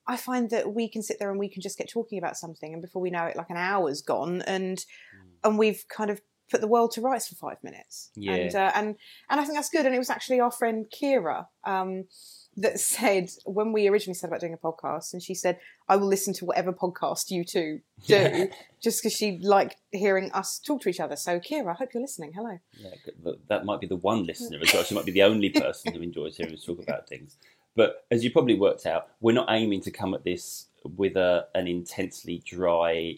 I 0.05 0.17
find 0.17 0.49
that 0.49 0.73
we 0.73 0.89
can 0.89 1.01
sit 1.01 1.17
there 1.17 1.29
and 1.31 1.39
we 1.39 1.47
can 1.47 1.61
just 1.61 1.77
get 1.77 1.89
talking 1.89 2.17
about 2.17 2.35
something, 2.37 2.73
and 2.73 2.81
before 2.81 3.01
we 3.01 3.09
know 3.09 3.23
it, 3.25 3.37
like 3.37 3.49
an 3.49 3.57
hour's 3.57 4.01
gone, 4.01 4.41
and. 4.43 4.85
And 5.43 5.57
we've 5.57 5.83
kind 5.89 6.09
of 6.09 6.21
put 6.51 6.61
the 6.61 6.67
world 6.67 6.91
to 6.91 7.01
rights 7.01 7.27
for 7.27 7.35
five 7.35 7.57
minutes. 7.63 8.11
Yeah. 8.15 8.33
And 8.33 8.55
uh, 8.55 8.71
and 8.75 8.87
and 9.29 9.39
I 9.39 9.43
think 9.43 9.55
that's 9.57 9.69
good. 9.69 9.85
And 9.85 9.95
it 9.95 9.99
was 9.99 10.09
actually 10.09 10.39
our 10.39 10.51
friend 10.51 10.85
Kira 10.93 11.47
um, 11.63 12.05
that 12.57 12.79
said 12.95 13.29
when 13.45 13.71
we 13.73 13.87
originally 13.87 14.13
said 14.13 14.27
about 14.29 14.39
doing 14.41 14.53
a 14.53 14.57
podcast, 14.57 15.13
and 15.13 15.21
she 15.23 15.33
said, 15.33 15.57
"I 15.89 15.95
will 15.95 16.07
listen 16.07 16.33
to 16.35 16.45
whatever 16.45 16.71
podcast 16.73 17.31
you 17.31 17.43
two 17.43 17.79
do," 18.07 18.13
Yeah. 18.15 18.45
just 18.81 19.01
because 19.01 19.13
she 19.13 19.39
liked 19.41 19.77
hearing 19.91 20.31
us 20.33 20.59
talk 20.59 20.81
to 20.81 20.89
each 20.89 20.99
other. 20.99 21.15
So 21.15 21.39
Kira, 21.39 21.71
I 21.71 21.73
hope 21.73 21.89
you're 21.93 22.01
listening. 22.01 22.33
Hello. 22.35 22.59
Yeah, 22.77 22.89
that- 23.23 23.47
that 23.47 23.65
might 23.65 23.79
be 23.81 23.87
the 23.87 23.95
one 23.95 24.25
listener 24.31 24.59
as 24.61 24.73
well. 24.73 24.83
She 24.83 24.93
might 24.95 25.05
be 25.05 25.11
the 25.11 25.23
only 25.23 25.49
person 25.49 25.93
who 25.93 26.01
enjoys 26.01 26.37
hearing 26.37 26.53
us 26.53 26.63
talk 26.65 26.81
about 26.81 27.07
things. 27.07 27.37
But 27.75 28.05
as 28.11 28.23
you 28.23 28.31
probably 28.31 28.53
worked 28.59 28.85
out, 28.85 29.07
we're 29.19 29.31
not 29.33 29.47
aiming 29.49 29.81
to 29.81 29.91
come 29.91 30.13
at 30.13 30.23
this 30.23 30.67
with 30.97 31.15
a 31.15 31.47
an 31.55 31.67
intensely 31.67 32.43
dry, 32.45 33.15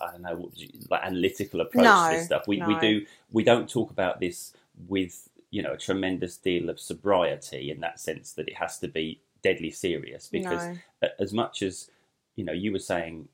I 0.00 0.12
don't 0.12 0.22
know, 0.22 0.34
what 0.36 0.56
you, 0.58 0.68
like 0.90 1.02
analytical 1.04 1.60
approach 1.60 1.84
No, 1.84 2.10
to 2.10 2.16
this 2.16 2.26
stuff. 2.26 2.48
We 2.48 2.62
we 2.62 2.78
do 2.80 3.06
we 3.32 3.44
don't 3.44 3.68
talk 3.68 3.90
about 3.90 4.20
this 4.20 4.52
with 4.88 5.28
you 5.50 5.62
know 5.62 5.72
a 5.72 5.78
tremendous 5.78 6.36
deal 6.36 6.68
of 6.68 6.80
sobriety 6.80 7.70
in 7.70 7.80
that 7.80 8.00
sense 8.00 8.32
that 8.32 8.48
it 8.48 8.54
has 8.56 8.78
to 8.80 8.88
be 8.88 9.20
deadly 9.42 9.70
serious 9.70 10.28
because 10.28 10.76
no. 11.02 11.08
as 11.20 11.32
much 11.32 11.62
as 11.62 11.90
you 12.36 12.44
know 12.44 12.52
you 12.52 12.72
were 12.72 12.78
saying 12.78 13.28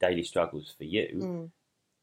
daily 0.00 0.22
struggles 0.22 0.74
for 0.76 0.84
you 0.84 1.08
Mm. 1.14 1.50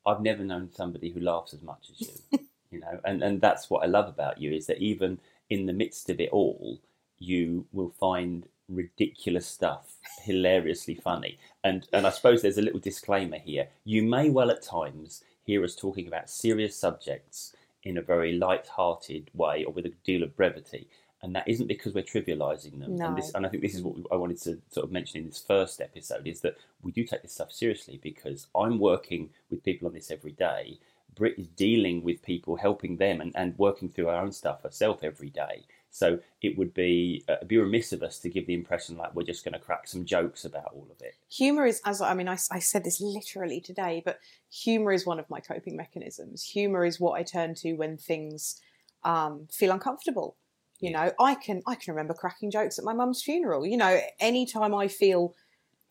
I've 0.05 0.21
never 0.21 0.43
known 0.43 0.69
somebody 0.71 1.09
who 1.09 1.19
laughs 1.21 1.53
as 1.53 1.61
much 1.61 1.89
as 1.91 2.01
you, 2.01 2.39
you 2.71 2.79
know, 2.79 2.99
and, 3.05 3.23
and 3.23 3.41
that's 3.41 3.69
what 3.69 3.83
I 3.83 3.87
love 3.87 4.07
about 4.09 4.39
you 4.41 4.51
is 4.51 4.67
that 4.67 4.79
even 4.79 5.19
in 5.49 5.65
the 5.65 5.73
midst 5.73 6.09
of 6.09 6.19
it 6.19 6.29
all, 6.31 6.79
you 7.23 7.65
will 7.71 7.93
find 7.99 8.47
ridiculous 8.69 9.47
stuff 9.47 9.95
hilariously 10.21 10.95
funny. 10.95 11.37
And 11.63 11.87
and 11.93 12.05
I 12.05 12.09
suppose 12.09 12.41
there's 12.41 12.57
a 12.57 12.61
little 12.61 12.79
disclaimer 12.79 13.39
here. 13.39 13.67
You 13.85 14.03
may 14.03 14.29
well 14.29 14.51
at 14.51 14.61
times 14.61 15.23
hear 15.43 15.63
us 15.63 15.75
talking 15.75 16.07
about 16.07 16.29
serious 16.29 16.75
subjects 16.75 17.55
in 17.83 17.97
a 17.97 18.01
very 18.01 18.31
light-hearted 18.33 19.29
way 19.33 19.65
or 19.65 19.73
with 19.73 19.85
a 19.85 19.93
deal 20.05 20.23
of 20.23 20.35
brevity. 20.37 20.87
And 21.21 21.35
that 21.35 21.47
isn't 21.47 21.67
because 21.67 21.93
we're 21.93 22.03
trivialising 22.03 22.79
them. 22.79 22.97
No. 22.97 23.07
And, 23.07 23.17
this, 23.17 23.31
and 23.33 23.45
I 23.45 23.49
think 23.49 23.63
this 23.63 23.75
is 23.75 23.81
what 23.81 23.95
I 24.11 24.15
wanted 24.15 24.41
to 24.41 24.61
sort 24.69 24.85
of 24.85 24.91
mention 24.91 25.21
in 25.21 25.27
this 25.27 25.41
first 25.41 25.79
episode 25.79 26.27
is 26.27 26.41
that 26.41 26.57
we 26.81 26.91
do 26.91 27.05
take 27.05 27.21
this 27.21 27.33
stuff 27.33 27.51
seriously 27.51 27.99
because 28.01 28.47
I'm 28.55 28.77
working 28.79 29.29
with 29.49 29.63
people 29.63 29.87
on 29.87 29.93
this 29.93 30.11
every 30.11 30.33
day. 30.33 30.79
Britt 31.15 31.37
is 31.37 31.47
dealing 31.47 32.03
with 32.03 32.23
people, 32.23 32.55
helping 32.57 32.97
them, 32.97 33.21
and, 33.21 33.31
and 33.35 33.57
working 33.57 33.87
through 33.89 34.09
our 34.09 34.21
own 34.21 34.31
stuff 34.31 34.63
herself 34.63 35.03
every 35.03 35.29
day. 35.29 35.63
So 35.93 36.19
it 36.41 36.57
would 36.57 36.73
be 36.73 37.23
uh, 37.29 37.45
be 37.45 37.57
remiss 37.59 37.93
of 37.93 38.01
us 38.01 38.17
to 38.19 38.29
give 38.29 38.47
the 38.47 38.55
impression 38.55 38.97
like 38.97 39.13
we're 39.13 39.23
just 39.23 39.45
going 39.45 39.53
to 39.53 39.59
crack 39.59 39.87
some 39.87 40.05
jokes 40.05 40.43
about 40.43 40.71
all 40.73 40.87
of 40.89 40.99
it. 41.01 41.13
Humor 41.29 41.67
is, 41.67 41.81
as 41.85 42.01
I 42.01 42.15
mean, 42.15 42.27
I, 42.27 42.37
I 42.51 42.57
said 42.57 42.83
this 42.83 42.99
literally 42.99 43.61
today, 43.61 44.01
but 44.03 44.19
humor 44.51 44.91
is 44.91 45.05
one 45.05 45.19
of 45.19 45.29
my 45.29 45.39
coping 45.39 45.77
mechanisms. 45.77 46.43
Humor 46.45 46.83
is 46.83 46.99
what 46.99 47.13
I 47.19 47.21
turn 47.21 47.53
to 47.55 47.73
when 47.73 47.97
things 47.97 48.59
um, 49.03 49.47
feel 49.51 49.71
uncomfortable. 49.71 50.35
You 50.79 50.89
Yeah. 50.89 51.05
know, 51.05 51.11
I 51.19 51.35
can 51.35 51.61
I 51.67 51.75
can 51.75 51.93
remember 51.93 52.15
cracking 52.15 52.49
jokes 52.49 52.79
at 52.79 52.85
my 52.85 52.93
mum's 52.93 53.21
funeral. 53.21 53.63
You 53.63 53.77
know, 53.77 53.99
anytime 54.19 54.73
I 54.73 54.87
feel 54.87 55.35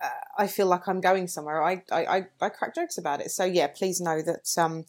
uh, 0.02 0.11
I 0.37 0.49
feel 0.49 0.66
like 0.66 0.88
I'm 0.88 1.00
going 1.00 1.28
somewhere, 1.28 1.62
I, 1.62 1.82
I 1.92 2.04
I 2.16 2.26
I 2.40 2.49
crack 2.49 2.75
jokes 2.75 2.99
about 2.99 3.21
it. 3.21 3.30
So 3.30 3.44
yeah, 3.44 3.68
please 3.68 4.00
know 4.00 4.21
that 4.23 4.49
um, 4.59 4.85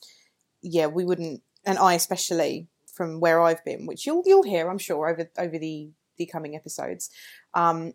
yeah, 0.61 0.87
we 0.87 1.05
wouldn't, 1.05 1.41
and 1.65 1.77
I 1.77 1.93
especially 1.93 2.67
from 2.93 3.19
where 3.19 3.41
I've 3.41 3.63
been, 3.65 3.85
which 3.85 4.05
you'll 4.05 4.23
you'll 4.25 4.43
hear, 4.43 4.69
I'm 4.69 4.77
sure, 4.77 5.09
over 5.09 5.29
over 5.37 5.57
the 5.57 5.89
the 6.17 6.25
coming 6.25 6.55
episodes, 6.55 7.09
um, 7.53 7.93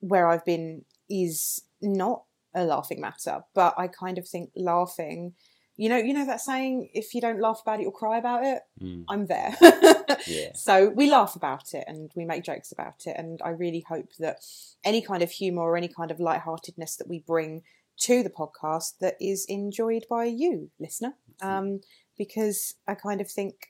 where 0.00 0.28
I've 0.28 0.44
been 0.44 0.84
is 1.08 1.62
not 1.80 2.24
a 2.54 2.64
laughing 2.64 3.00
matter, 3.00 3.42
but 3.54 3.74
I 3.78 3.88
kind 3.88 4.18
of 4.18 4.28
think 4.28 4.50
laughing. 4.56 5.34
You 5.76 5.88
know, 5.88 5.96
you 5.96 6.12
know 6.12 6.26
that 6.26 6.40
saying, 6.40 6.90
if 6.92 7.14
you 7.14 7.20
don't 7.20 7.40
laugh 7.40 7.60
about 7.62 7.80
it, 7.80 7.82
you'll 7.82 7.92
cry 7.92 8.18
about 8.18 8.44
it. 8.44 8.60
Mm, 8.80 9.04
I'm 9.08 9.26
there. 9.26 9.56
yeah. 10.26 10.50
So 10.54 10.90
we 10.90 11.10
laugh 11.10 11.34
about 11.34 11.72
it 11.72 11.84
and 11.86 12.10
we 12.14 12.26
make 12.26 12.44
jokes 12.44 12.72
about 12.72 13.06
it. 13.06 13.16
And 13.16 13.40
I 13.42 13.50
really 13.50 13.84
hope 13.88 14.10
that 14.18 14.44
any 14.84 15.00
kind 15.00 15.22
of 15.22 15.30
humour 15.30 15.62
or 15.62 15.76
any 15.76 15.88
kind 15.88 16.10
of 16.10 16.20
lightheartedness 16.20 16.96
that 16.96 17.08
we 17.08 17.20
bring 17.20 17.62
to 18.00 18.22
the 18.22 18.30
podcast 18.30 18.98
that 19.00 19.16
is 19.18 19.46
enjoyed 19.48 20.04
by 20.10 20.26
you, 20.26 20.70
listener. 20.78 21.14
Um, 21.40 21.80
because 22.18 22.74
I 22.86 22.94
kind 22.94 23.20
of 23.20 23.30
think 23.30 23.68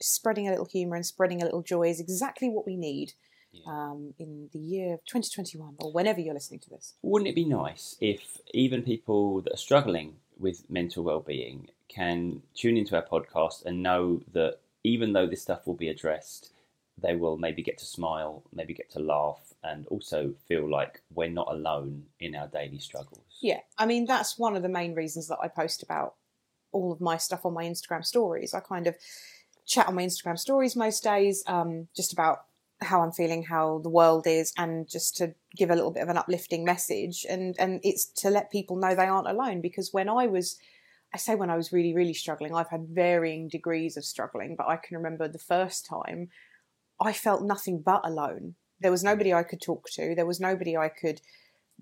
spreading 0.00 0.46
a 0.46 0.50
little 0.50 0.66
humour 0.66 0.96
and 0.96 1.06
spreading 1.06 1.40
a 1.42 1.44
little 1.44 1.62
joy 1.62 1.88
is 1.88 2.00
exactly 2.00 2.48
what 2.48 2.66
we 2.66 2.76
need 2.76 3.12
Yeah. 3.52 3.62
um, 3.66 4.14
in 4.18 4.50
the 4.52 4.58
year 4.58 4.94
of 4.94 5.04
2021 5.06 5.76
or 5.78 5.92
whenever 5.92 6.20
you're 6.20 6.34
listening 6.34 6.60
to 6.60 6.70
this. 6.70 6.94
Wouldn't 7.02 7.28
it 7.28 7.34
be 7.34 7.44
nice 7.44 7.96
if 8.00 8.38
even 8.52 8.82
people 8.82 9.40
that 9.42 9.54
are 9.54 9.58
struggling 9.58 10.16
with 10.38 10.68
mental 10.70 11.02
well-being 11.02 11.70
can 11.88 12.42
tune 12.54 12.76
into 12.76 12.94
our 12.96 13.04
podcast 13.06 13.64
and 13.64 13.82
know 13.82 14.20
that 14.32 14.58
even 14.84 15.12
though 15.14 15.26
this 15.26 15.42
stuff 15.42 15.66
will 15.66 15.74
be 15.74 15.88
addressed, 15.88 16.52
they 16.98 17.14
will 17.16 17.36
maybe 17.38 17.62
get 17.62 17.78
to 17.78 17.84
smile, 17.86 18.42
maybe 18.52 18.74
get 18.74 18.90
to 18.90 18.98
laugh, 19.00 19.54
and 19.64 19.86
also 19.88 20.34
feel 20.48 20.68
like 20.70 21.02
we're 21.14 21.28
not 21.30 21.48
alone 21.50 22.04
in 22.20 22.34
our 22.34 22.46
daily 22.48 22.78
struggles. 22.78 23.24
Yeah, 23.40 23.60
I 23.78 23.86
mean 23.86 24.04
that's 24.06 24.38
one 24.38 24.56
of 24.56 24.62
the 24.62 24.68
main 24.68 24.94
reasons 24.94 25.28
that 25.28 25.38
I 25.42 25.48
post 25.48 25.82
about 25.82 26.14
all 26.72 26.92
of 26.92 27.00
my 27.00 27.16
stuff 27.16 27.44
on 27.46 27.54
my 27.54 27.64
Instagram 27.64 28.04
stories. 28.04 28.52
I 28.54 28.60
kind 28.60 28.86
of 28.86 28.94
chat 29.66 29.88
on 29.88 29.94
my 29.94 30.02
Instagram 30.02 30.38
stories 30.38 30.76
most 30.76 31.02
days, 31.02 31.42
um, 31.46 31.88
just 31.94 32.12
about 32.12 32.44
how 32.82 33.02
I'm 33.02 33.12
feeling, 33.12 33.42
how 33.42 33.80
the 33.82 33.90
world 33.90 34.26
is, 34.26 34.52
and 34.56 34.88
just 34.88 35.16
to 35.16 35.34
give 35.56 35.70
a 35.70 35.74
little 35.74 35.90
bit 35.90 36.02
of 36.02 36.08
an 36.08 36.18
uplifting 36.18 36.64
message. 36.64 37.26
And 37.28 37.56
and 37.58 37.80
it's 37.82 38.06
to 38.20 38.30
let 38.30 38.52
people 38.52 38.76
know 38.76 38.94
they 38.94 39.06
aren't 39.06 39.28
alone. 39.28 39.60
Because 39.60 39.92
when 39.92 40.08
I 40.08 40.26
was, 40.26 40.58
I 41.14 41.18
say 41.18 41.34
when 41.34 41.50
I 41.50 41.56
was 41.56 41.72
really 41.72 41.94
really 41.94 42.14
struggling, 42.14 42.54
I've 42.54 42.70
had 42.70 42.88
varying 42.88 43.48
degrees 43.48 43.96
of 43.96 44.04
struggling, 44.04 44.54
but 44.56 44.68
I 44.68 44.76
can 44.76 44.96
remember 44.96 45.28
the 45.28 45.38
first 45.38 45.86
time 45.86 46.28
I 47.00 47.12
felt 47.12 47.42
nothing 47.42 47.82
but 47.84 48.02
alone. 48.04 48.54
There 48.80 48.90
was 48.90 49.04
nobody 49.04 49.32
I 49.32 49.42
could 49.42 49.60
talk 49.60 49.88
to. 49.94 50.14
There 50.14 50.26
was 50.26 50.40
nobody 50.40 50.76
I 50.76 50.88
could 50.88 51.20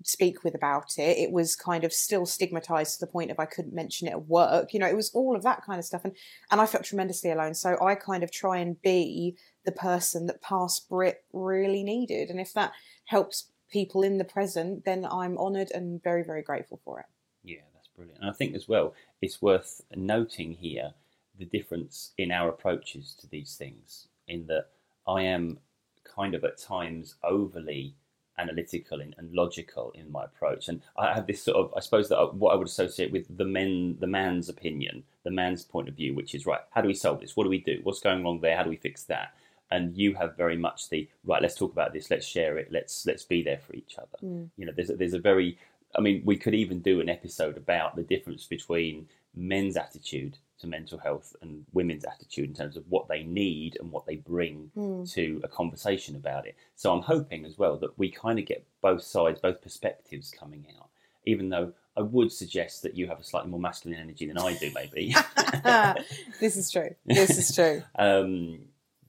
speak 0.03 0.43
with 0.43 0.55
about 0.55 0.97
it. 0.97 1.17
It 1.17 1.31
was 1.31 1.55
kind 1.55 1.83
of 1.83 1.93
still 1.93 2.25
stigmatized 2.25 2.95
to 2.95 3.05
the 3.05 3.11
point 3.11 3.31
of 3.31 3.39
I 3.39 3.45
couldn't 3.45 3.73
mention 3.73 4.07
it 4.07 4.11
at 4.11 4.27
work. 4.27 4.73
You 4.73 4.79
know, 4.79 4.87
it 4.87 4.95
was 4.95 5.11
all 5.11 5.35
of 5.35 5.43
that 5.43 5.63
kind 5.65 5.79
of 5.79 5.85
stuff. 5.85 6.03
And, 6.03 6.15
and 6.51 6.59
I 6.59 6.65
felt 6.65 6.83
tremendously 6.83 7.31
alone. 7.31 7.53
So 7.53 7.77
I 7.81 7.95
kind 7.95 8.23
of 8.23 8.31
try 8.31 8.57
and 8.57 8.81
be 8.81 9.37
the 9.63 9.71
person 9.71 10.27
that 10.27 10.41
past 10.41 10.89
Britt 10.89 11.23
really 11.33 11.83
needed. 11.83 12.29
And 12.29 12.39
if 12.39 12.53
that 12.53 12.73
helps 13.05 13.51
people 13.71 14.03
in 14.03 14.17
the 14.17 14.25
present, 14.25 14.85
then 14.85 15.05
I'm 15.05 15.37
honoured 15.37 15.71
and 15.71 16.03
very, 16.03 16.23
very 16.23 16.41
grateful 16.41 16.79
for 16.83 16.99
it. 16.99 17.05
Yeah, 17.43 17.61
that's 17.73 17.87
brilliant. 17.87 18.19
And 18.21 18.29
I 18.29 18.33
think 18.33 18.55
as 18.55 18.67
well, 18.67 18.93
it's 19.21 19.41
worth 19.41 19.81
noting 19.95 20.53
here 20.53 20.93
the 21.37 21.45
difference 21.45 22.13
in 22.17 22.31
our 22.31 22.49
approaches 22.49 23.15
to 23.19 23.27
these 23.27 23.55
things, 23.55 24.07
in 24.27 24.45
that 24.47 24.67
I 25.07 25.23
am 25.23 25.59
kind 26.03 26.35
of 26.35 26.43
at 26.43 26.57
times 26.57 27.15
overly 27.23 27.95
analytical 28.37 29.01
and, 29.01 29.15
and, 29.17 29.31
logical 29.33 29.91
in 29.95 30.11
my 30.11 30.25
approach. 30.25 30.67
And 30.67 30.81
I 30.97 31.13
have 31.13 31.27
this 31.27 31.41
sort 31.43 31.57
of, 31.57 31.73
I 31.75 31.79
suppose 31.79 32.09
that 32.09 32.33
what 32.35 32.53
I 32.53 32.55
would 32.55 32.67
associate 32.67 33.11
with 33.11 33.25
the 33.37 33.45
men, 33.45 33.97
the 33.99 34.07
man's 34.07 34.49
opinion, 34.49 35.03
the 35.23 35.31
man's 35.31 35.63
point 35.63 35.87
of 35.87 35.95
view, 35.95 36.13
which 36.13 36.35
is 36.35 36.45
right. 36.45 36.61
How 36.71 36.81
do 36.81 36.87
we 36.87 36.93
solve 36.93 37.19
this? 37.19 37.35
What 37.35 37.43
do 37.43 37.49
we 37.49 37.59
do? 37.59 37.79
What's 37.83 37.99
going 37.99 38.23
wrong 38.23 38.39
there? 38.41 38.57
How 38.57 38.63
do 38.63 38.69
we 38.69 38.75
fix 38.75 39.03
that? 39.05 39.33
And 39.71 39.97
you 39.97 40.13
have 40.15 40.37
very 40.37 40.57
much 40.57 40.89
the 40.89 41.09
right. 41.25 41.41
Let's 41.41 41.55
talk 41.55 41.71
about 41.71 41.93
this. 41.93 42.11
Let's 42.11 42.25
share 42.25 42.57
it. 42.57 42.71
Let's 42.71 43.05
let's 43.05 43.23
be 43.23 43.41
there 43.41 43.57
for 43.57 43.73
each 43.73 43.95
other. 43.97 44.17
Mm. 44.23 44.49
You 44.57 44.67
know, 44.67 44.73
there's 44.75 44.91
a, 44.91 44.95
there's 44.95 45.15
a 45.15 45.19
very, 45.19 45.57
I 45.97 46.01
mean, 46.01 46.21
we 46.23 46.37
could 46.37 46.53
even 46.53 46.81
do 46.81 47.01
an 47.01 47.09
episode 47.09 47.57
about 47.57 47.95
the 47.95 48.03
difference 48.03 48.45
between 48.45 49.07
men's 49.35 49.75
attitude 49.75 50.37
to 50.59 50.67
mental 50.67 50.97
health 50.97 51.35
and 51.41 51.65
women's 51.73 52.05
attitude 52.05 52.49
in 52.49 52.55
terms 52.55 52.77
of 52.77 52.83
what 52.89 53.07
they 53.07 53.23
need 53.23 53.77
and 53.79 53.91
what 53.91 54.05
they 54.05 54.15
bring 54.15 54.71
Mm. 54.75 55.11
to 55.13 55.41
a 55.43 55.47
conversation 55.47 56.15
about 56.15 56.47
it. 56.47 56.55
So 56.75 56.93
I'm 56.93 57.01
hoping 57.01 57.45
as 57.45 57.57
well 57.57 57.77
that 57.77 57.97
we 57.97 58.09
kind 58.09 58.39
of 58.39 58.45
get 58.45 58.65
both 58.81 59.03
sides, 59.03 59.39
both 59.39 59.61
perspectives 59.61 60.31
coming 60.31 60.65
out, 60.79 60.89
even 61.25 61.49
though 61.49 61.73
I 61.97 62.01
would 62.01 62.31
suggest 62.31 62.83
that 62.83 62.95
you 62.97 63.07
have 63.07 63.19
a 63.19 63.23
slightly 63.23 63.49
more 63.49 63.59
masculine 63.59 63.99
energy 63.99 64.27
than 64.27 64.37
I 64.37 64.53
do, 64.57 64.71
maybe. 64.73 65.15
this 66.39 66.57
is 66.57 66.69
true. 66.71 66.95
This 67.05 67.37
is 67.37 67.55
true. 67.55 67.83
um, 67.97 68.59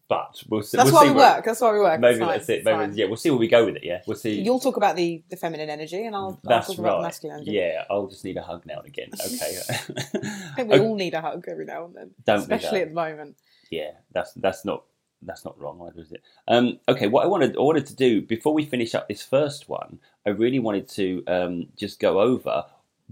but 0.08 0.42
we'll 0.48 0.62
see. 0.62 0.76
That's 0.76 0.90
we'll 0.92 1.00
why 1.00 1.06
see 1.06 1.10
we 1.10 1.16
where- 1.16 1.34
work. 1.36 1.44
That's 1.44 1.60
why 1.60 1.72
we 1.72 1.78
work. 1.80 2.00
Maybe 2.00 2.10
It's 2.14 2.18
fine. 2.20 2.28
that's 2.28 2.48
it. 2.48 2.64
Maybe, 2.64 2.76
fine. 2.76 2.96
yeah, 2.96 3.06
we'll 3.06 3.16
see 3.16 3.30
where 3.30 3.38
we 3.38 3.48
go 3.48 3.64
with 3.64 3.76
it. 3.76 3.84
Yeah, 3.84 4.02
we'll 4.06 4.16
see. 4.16 4.40
You'll 4.40 4.60
talk 4.60 4.76
about 4.76 4.96
the, 4.96 5.22
the 5.30 5.36
feminine 5.36 5.68
energy, 5.70 6.04
and 6.04 6.14
I'll, 6.14 6.40
I'll 6.46 6.62
talk 6.62 6.78
about 6.78 6.98
the 6.98 7.02
masculine 7.02 7.36
energy. 7.38 7.52
Yeah, 7.52 7.84
I'll 7.90 8.06
just 8.06 8.24
need 8.24 8.36
a 8.36 8.42
hug 8.42 8.64
now 8.66 8.78
and 8.78 8.86
again. 8.86 9.08
Okay. 9.14 9.58
I 10.14 10.54
think 10.56 10.70
we 10.72 10.78
all 10.80 10.94
need 10.94 11.14
a 11.14 11.20
hug 11.20 11.44
every 11.48 11.64
now 11.66 11.84
and 11.86 11.94
then, 11.94 12.10
Don't 12.24 12.38
we, 12.48 12.54
especially 12.54 12.82
at 12.82 12.88
the 12.88 12.94
moment. 12.94 13.36
yeah, 13.70 13.92
that's 14.12 14.32
that's 14.34 14.64
not 14.64 14.84
that's 15.22 15.44
not 15.44 15.58
wrong 15.60 15.80
either, 15.88 16.00
is 16.02 16.12
it? 16.12 16.22
Um, 16.46 16.78
okay, 16.88 17.08
what 17.08 17.24
I 17.24 17.26
wanted 17.28 17.56
I 17.56 17.60
wanted 17.60 17.86
to 17.86 17.96
do 17.96 18.22
before 18.22 18.54
we 18.54 18.64
finish 18.64 18.94
up 18.94 19.08
this 19.08 19.22
first 19.22 19.68
one, 19.68 19.98
I 20.26 20.30
really 20.30 20.58
wanted 20.58 20.88
to 20.90 21.24
um, 21.26 21.66
just 21.76 21.98
go 22.00 22.20
over 22.20 22.64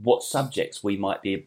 what 0.03 0.23
subjects 0.23 0.83
we 0.85 0.97
might 0.97 1.23
be 1.23 1.47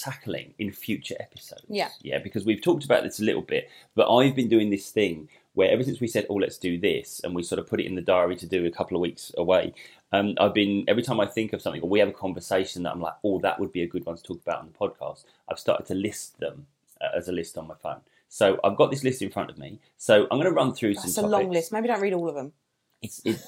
tackling 0.00 0.54
in 0.58 0.72
future 0.72 1.16
episodes. 1.20 1.64
Yeah. 1.68 1.88
yeah, 2.02 2.18
because 2.18 2.44
we've 2.44 2.62
talked 2.62 2.84
about 2.84 3.02
this 3.02 3.20
a 3.20 3.24
little 3.24 3.42
bit, 3.42 3.68
but 3.94 4.12
I've 4.12 4.34
been 4.34 4.48
doing 4.48 4.70
this 4.70 4.90
thing 4.90 5.28
where 5.54 5.70
ever 5.70 5.82
since 5.82 6.00
we 6.00 6.06
said, 6.06 6.26
"Oh, 6.30 6.36
let's 6.36 6.58
do 6.58 6.78
this," 6.78 7.20
and 7.24 7.34
we 7.34 7.42
sort 7.42 7.58
of 7.58 7.66
put 7.66 7.80
it 7.80 7.86
in 7.86 7.94
the 7.94 8.00
diary 8.00 8.36
to 8.36 8.46
do 8.46 8.64
a 8.64 8.70
couple 8.70 8.96
of 8.96 9.00
weeks 9.00 9.32
away. 9.36 9.74
Um, 10.12 10.34
I've 10.38 10.54
been 10.54 10.84
every 10.88 11.02
time 11.02 11.20
I 11.20 11.26
think 11.26 11.52
of 11.52 11.60
something 11.60 11.82
or 11.82 11.88
we 11.88 11.98
have 11.98 12.08
a 12.08 12.12
conversation 12.12 12.84
that 12.84 12.92
I'm 12.92 13.00
like, 13.00 13.14
"Oh, 13.24 13.40
that 13.40 13.58
would 13.58 13.72
be 13.72 13.82
a 13.82 13.86
good 13.86 14.06
one 14.06 14.16
to 14.16 14.22
talk 14.22 14.40
about 14.40 14.60
on 14.60 14.70
the 14.72 14.78
podcast." 14.78 15.24
I've 15.50 15.58
started 15.58 15.86
to 15.86 15.94
list 15.94 16.38
them 16.38 16.66
uh, 17.00 17.16
as 17.16 17.28
a 17.28 17.32
list 17.32 17.58
on 17.58 17.66
my 17.66 17.74
phone. 17.74 18.00
So 18.28 18.60
I've 18.62 18.76
got 18.76 18.90
this 18.90 19.02
list 19.02 19.22
in 19.22 19.30
front 19.30 19.50
of 19.50 19.58
me. 19.58 19.80
So 19.96 20.28
I'm 20.30 20.38
going 20.38 20.44
to 20.44 20.52
run 20.52 20.74
through 20.74 20.94
some. 20.94 21.02
That's 21.02 21.18
a 21.18 21.20
some 21.22 21.30
long 21.30 21.50
list. 21.50 21.72
Maybe 21.72 21.88
don't 21.88 22.00
read 22.00 22.12
all 22.12 22.28
of 22.28 22.34
them. 22.34 22.52
It's, 23.00 23.20
it, 23.24 23.40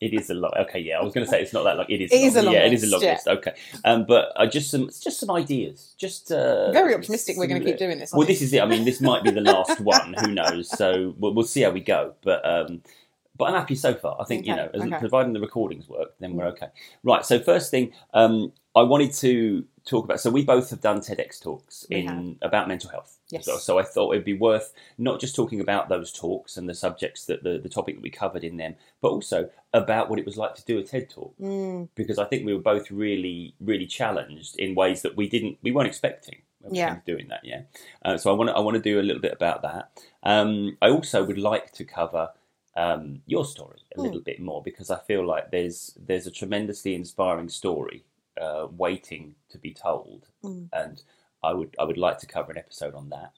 it 0.00 0.14
is 0.14 0.30
a 0.30 0.34
lot. 0.34 0.58
Okay, 0.58 0.78
yeah, 0.80 0.98
I 0.98 1.02
was 1.02 1.12
going 1.12 1.24
to 1.24 1.30
say 1.30 1.42
it's 1.42 1.52
not 1.52 1.64
that 1.64 1.76
long. 1.76 1.86
It 1.88 2.00
is. 2.00 2.12
It 2.12 2.20
is 2.20 2.36
a 2.36 2.42
long 2.42 2.54
yeah, 2.54 2.66
it 2.66 2.72
is 2.72 2.84
a 2.84 2.86
long 2.88 3.02
yeah. 3.02 3.12
list. 3.12 3.28
Okay, 3.28 3.52
um, 3.84 4.04
but 4.06 4.32
I 4.36 4.46
just 4.46 4.70
some 4.70 4.86
just 4.86 5.20
some 5.20 5.30
ideas. 5.30 5.94
Just 5.98 6.32
uh, 6.32 6.72
Very 6.72 6.94
optimistic. 6.94 7.36
We're 7.36 7.46
going 7.46 7.62
to 7.62 7.66
keep 7.66 7.78
doing 7.78 7.98
this. 7.98 8.12
Well, 8.12 8.26
this 8.26 8.42
is 8.42 8.52
it. 8.52 8.62
I 8.62 8.66
mean, 8.66 8.84
this 8.84 9.00
might 9.00 9.22
be 9.22 9.30
the 9.30 9.40
last 9.40 9.80
one. 9.80 10.14
Who 10.20 10.32
knows? 10.32 10.68
So 10.70 11.14
we'll, 11.18 11.34
we'll 11.34 11.46
see 11.46 11.62
how 11.62 11.70
we 11.70 11.80
go. 11.80 12.14
But 12.22 12.44
um, 12.48 12.82
but 13.36 13.46
I'm 13.46 13.54
happy 13.54 13.76
so 13.76 13.94
far. 13.94 14.16
I 14.20 14.24
think 14.24 14.46
you 14.46 14.54
know, 14.54 14.68
as, 14.74 14.82
okay. 14.82 14.98
providing 14.98 15.32
the 15.32 15.40
recordings 15.40 15.88
work, 15.88 16.14
then 16.18 16.34
we're 16.34 16.48
okay. 16.48 16.68
Right. 17.04 17.24
So 17.24 17.38
first 17.38 17.70
thing, 17.70 17.92
um, 18.12 18.52
I 18.74 18.82
wanted 18.82 19.12
to 19.14 19.64
talk 19.88 20.04
about. 20.04 20.20
So 20.20 20.30
we 20.30 20.44
both 20.44 20.70
have 20.70 20.80
done 20.80 21.00
TEDx 21.00 21.40
talks 21.40 21.86
We 21.90 21.96
in 21.96 22.38
about 22.42 22.68
mental 22.68 22.90
health. 22.90 23.18
Yes. 23.30 23.44
So, 23.44 23.56
so 23.58 23.78
I 23.78 23.82
thought 23.82 24.12
it'd 24.12 24.24
be 24.24 24.34
worth 24.34 24.72
not 24.96 25.20
just 25.20 25.34
talking 25.36 25.60
about 25.60 25.88
those 25.88 26.12
talks 26.12 26.56
and 26.56 26.68
the 26.68 26.74
subjects 26.74 27.26
that 27.26 27.42
the, 27.42 27.58
the 27.58 27.68
topic 27.68 27.96
that 27.96 28.02
we 28.02 28.10
covered 28.10 28.44
in 28.44 28.56
them, 28.56 28.74
but 29.00 29.08
also 29.08 29.50
about 29.72 30.08
what 30.08 30.18
it 30.18 30.24
was 30.24 30.36
like 30.36 30.54
to 30.54 30.64
do 30.64 30.78
a 30.78 30.82
TED 30.82 31.10
talk? 31.10 31.34
Mm, 31.40 31.88
because 31.94 32.18
I 32.18 32.24
think 32.24 32.46
we 32.46 32.54
were 32.54 32.60
both 32.60 32.90
really, 32.90 33.54
really 33.60 33.86
challenged 33.86 34.56
in 34.58 34.74
ways 34.74 35.02
that 35.02 35.16
we 35.16 35.28
didn't, 35.28 35.58
we 35.62 35.72
weren't 35.72 35.88
expecting. 35.88 36.42
Yeah. 36.70 36.96
doing 37.06 37.28
that, 37.28 37.40
yeah. 37.44 37.62
Uh, 38.04 38.18
so 38.18 38.30
I 38.30 38.34
want 38.34 38.50
to, 38.50 38.54
I 38.54 38.60
want 38.60 38.74
to 38.76 38.82
do 38.82 39.00
a 39.00 39.02
little 39.02 39.22
bit 39.22 39.32
about 39.32 39.62
that. 39.62 39.90
Um, 40.22 40.76
I 40.82 40.90
also 40.90 41.24
would 41.24 41.38
like 41.38 41.72
to 41.74 41.84
cover 41.84 42.30
um, 42.76 43.22
your 43.26 43.44
story 43.44 43.78
a 43.92 44.00
Hmm. 44.00 44.06
little 44.06 44.20
bit 44.20 44.38
more 44.40 44.62
because 44.62 44.90
I 44.90 44.98
feel 44.98 45.24
like 45.26 45.50
there's 45.50 45.96
there's 45.98 46.26
a 46.26 46.30
tremendously 46.30 46.94
inspiring 46.94 47.48
story 47.48 48.04
uh, 48.40 48.68
waiting 48.76 49.34
to 49.50 49.58
be 49.58 49.72
told, 49.74 50.26
Mm. 50.44 50.68
and 50.72 51.02
I 51.42 51.52
would 51.52 51.74
I 51.78 51.84
would 51.84 51.98
like 51.98 52.18
to 52.18 52.26
cover 52.26 52.50
an 52.52 52.58
episode 52.58 52.94
on 52.94 53.08
that. 53.10 53.32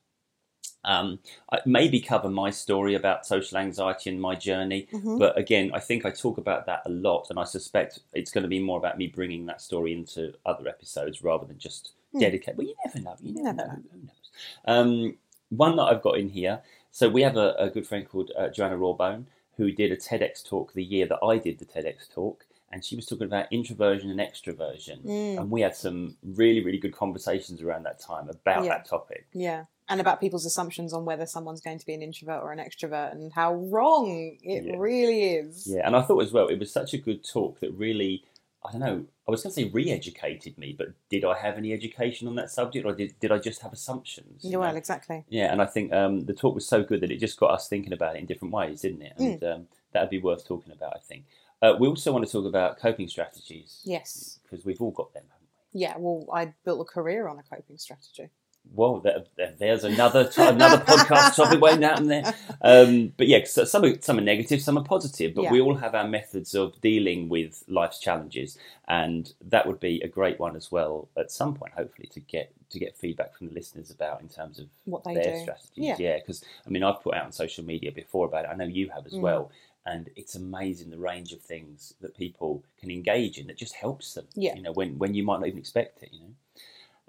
Um, 0.83 1.19
I 1.53 1.59
maybe 1.67 2.01
cover 2.01 2.31
my 2.31 2.49
story 2.51 2.95
about 2.95 3.27
social 3.27 3.59
anxiety 3.59 4.09
and 4.11 4.19
my 4.21 4.35
journey, 4.35 4.89
mhm. 4.93 5.19
but 5.19 5.37
again, 5.37 5.71
I 5.75 5.81
think 5.81 6.07
I 6.07 6.11
talk 6.11 6.39
about 6.39 6.65
that 6.67 6.81
a 6.87 6.89
lot, 6.91 7.27
and 7.29 7.39
I 7.39 7.45
suspect 7.45 8.01
it's 8.15 8.31
going 8.31 8.45
to 8.45 8.49
be 8.49 8.61
more 8.61 8.79
about 8.79 8.97
me 8.97 9.07
bringing 9.07 9.45
that 9.47 9.61
story 9.61 9.93
into 9.93 10.33
other 10.47 10.67
episodes 10.69 11.23
rather 11.23 11.45
than 11.47 11.59
just 11.59 11.93
Hmm. 12.13 12.21
dedicate. 12.21 12.57
Well, 12.57 12.67
you 12.67 12.75
never 12.85 12.99
know. 13.01 13.17
You 13.21 13.33
never, 13.35 13.57
Never 13.57 13.69
know. 13.69 13.75
know. 13.77 13.83
Who 13.93 13.99
knows? 13.99 14.31
Um, 14.65 15.19
one 15.51 15.77
that 15.77 15.83
I've 15.85 16.03
got 16.03 16.19
in 16.19 16.29
here. 16.31 16.63
So 16.93 17.09
we 17.09 17.23
have 17.23 17.37
a, 17.37 17.55
a 17.59 17.71
good 17.71 17.87
friend 17.87 18.09
called 18.09 18.33
uh, 18.37 18.49
Joanna 18.49 18.77
Rawbone 18.79 19.27
who 19.57 19.71
did 19.71 19.93
a 19.93 19.97
TEDx 19.97 20.43
talk 20.45 20.73
the 20.73 20.83
year 20.83 21.07
that 21.07 21.19
I 21.23 21.37
did 21.37 21.59
the 21.59 21.67
TEDx 21.67 22.09
talk, 22.13 22.47
and 22.73 22.85
she 22.85 22.95
was 22.97 23.07
talking 23.07 23.27
about 23.27 23.47
introversion 23.53 24.11
and 24.11 24.21
extroversion, 24.21 25.03
Mm, 25.05 25.39
and 25.41 25.51
we 25.51 25.61
had 25.61 25.75
some 25.75 26.17
really, 26.23 26.63
really 26.65 26.79
good 26.79 26.93
conversations 26.95 27.63
around 27.63 27.85
that 27.85 27.99
time 28.01 28.29
about 28.29 28.65
Yeah. 28.65 28.71
that 28.71 28.85
topic. 28.85 29.27
yeah. 29.33 29.65
And 29.89 30.01
about 30.01 30.21
people's 30.21 30.47
assumptions 30.47 30.93
on 30.93 31.05
whether 31.05 31.27
someone's 31.27 31.61
going 31.61 31.81
to 31.81 31.85
be 31.87 31.95
an 31.95 32.01
introvert 32.03 32.41
or 32.45 32.53
an 32.53 32.61
extrovert 32.61 33.11
and 33.11 33.33
how 33.33 33.55
wrong 33.55 34.37
it 34.41 34.63
Yeah. 34.65 34.77
really 34.79 35.33
is. 35.35 35.67
Yeah, 35.67 35.85
and 35.85 35.97
I 35.97 36.03
thought 36.03 36.23
as 36.23 36.33
well 36.33 36.47
it 36.47 36.61
was 36.61 36.71
such 36.73 36.95
a 36.95 36.99
good 36.99 37.25
talk 37.25 37.59
that 37.59 37.73
really, 37.73 38.23
I 38.65 38.71
don't 38.71 38.81
know, 38.83 39.05
I 39.27 39.31
was 39.33 39.43
going 39.43 39.53
to 39.53 39.61
say 39.63 39.69
re-educated 39.69 40.57
me, 40.59 40.75
but 40.79 40.89
did 41.09 41.25
I 41.25 41.37
have 41.39 41.57
any 41.59 41.73
education 41.73 42.29
on 42.29 42.37
that 42.37 42.51
subject, 42.51 42.87
or 42.87 42.93
did, 42.95 43.19
did 43.19 43.33
I 43.33 43.39
just 43.39 43.63
have 43.63 43.73
assumptions? 43.73 44.45
you 44.45 44.51
Yeah, 44.53 44.57
well, 44.59 44.71
know? 44.73 44.79
exactly. 44.79 45.25
yeah, 45.29 45.51
and 45.51 45.61
I 45.61 45.67
think 45.67 45.93
um, 45.93 46.21
the 46.21 46.35
talk 46.35 46.55
was 46.55 46.67
so 46.69 46.85
good 46.85 47.01
that 47.01 47.11
it 47.11 47.17
just 47.19 47.39
got 47.41 47.51
us 47.51 47.67
thinking 47.69 47.93
about 47.93 48.15
it 48.15 48.21
in 48.21 48.27
different 48.27 48.55
ways, 48.55 48.83
didn't 48.83 49.03
it? 49.03 49.15
Mm. 49.19 49.33
And 49.33 49.45
um, 49.45 49.69
that'd 49.93 50.11
be 50.11 50.21
worth 50.21 50.47
talking 50.47 50.73
about, 50.73 50.95
I 50.95 51.01
think. 51.01 51.25
Uh, 51.63 51.75
we 51.79 51.87
also 51.89 52.13
want 52.13 52.25
to 52.27 52.31
talk 52.33 52.47
about 52.47 52.79
coping 52.79 53.09
strategies 53.09 53.81
Yes. 53.85 54.39
because 54.43 54.65
we've 54.65 54.81
all 54.81 54.91
got 54.93 55.13
them, 55.13 55.25
haven't 55.31 55.49
we? 55.75 55.81
Yeah, 55.83 55.95
well, 55.99 56.27
I 56.33 56.55
built 56.65 56.81
a 56.81 56.85
career 56.85 57.29
on 57.29 57.39
a 57.39 57.43
coping 57.43 57.79
strategy. 57.79 58.29
Well, 58.75 59.01
there, 59.01 59.25
there- 59.37 59.55
there's 59.59 59.85
another 59.85 60.29
t- 60.29 60.43
another 60.43 60.85
podcast 60.85 61.35
topic 61.37 61.61
waiting 61.63 61.83
out 61.85 61.99
in 61.99 62.09
there. 62.09 62.35
Um, 62.61 63.13
but 63.17 63.27
yeah, 63.27 63.45
so 63.47 63.65
some 63.65 63.85
are, 63.85 63.99
some 64.03 64.19
are 64.19 64.23
negative, 64.23 64.61
some 64.61 64.77
are 64.77 64.85
positive, 64.85 65.35
but 65.35 65.45
Yeah. 65.45 65.53
we 65.53 65.61
all 65.63 65.77
have 65.77 65.95
our 65.95 66.07
methods 66.07 66.55
of 66.55 66.79
dealing 66.83 67.31
with 67.31 67.65
life's 67.69 67.99
challenges, 67.99 68.59
and 68.87 69.33
that 69.41 69.67
would 69.67 69.81
be 69.81 70.01
a 70.03 70.09
great 70.09 70.39
one 70.39 70.57
as 70.57 70.71
well 70.71 71.09
at 71.17 71.31
some 71.31 71.55
point, 71.55 71.73
hopefully, 71.73 72.09
to 72.13 72.21
get 72.21 72.53
to 72.71 72.79
get 72.79 72.97
feedback 72.97 73.35
from 73.35 73.49
the 73.49 73.55
listeners 73.55 73.91
about 73.91 74.21
in 74.21 74.29
terms 74.29 74.59
of 74.61 74.67
What 74.85 75.03
they 75.05 75.15
their 75.15 75.35
do. 75.37 75.41
strategies. 75.43 75.99
Yeah. 75.99 76.19
because 76.19 76.45
I 76.67 76.71
mean, 76.71 76.83
I've 76.85 77.01
put 77.03 77.15
out 77.15 77.25
on 77.25 77.33
social 77.33 77.65
media 77.65 77.91
before 77.93 78.27
about 78.27 78.45
it. 78.45 78.49
I 78.49 78.55
know 78.57 78.65
you 78.67 78.91
have 78.91 79.07
as 79.07 79.15
Mm. 79.15 79.21
well. 79.23 79.51
And 79.87 80.11
it's 80.15 80.35
amazing 80.35 80.91
the 80.91 80.99
range 80.99 81.33
of 81.33 81.41
things 81.41 81.95
that 82.01 82.17
people 82.17 82.63
can 82.79 82.91
engage 82.91 83.39
in 83.39 83.47
that 83.47 83.57
just 83.57 83.75
helps 83.75 84.15
them. 84.15 84.27
Yeah. 84.35 84.55
You 84.55 84.63
know, 84.63 84.73
when, 84.73 84.99
when 84.99 85.15
you 85.15 85.23
might 85.23 85.41
not 85.41 85.49
even 85.49 85.59
expect 85.59 86.03
it, 86.03 86.11
you 86.13 86.21
know. 86.21 86.35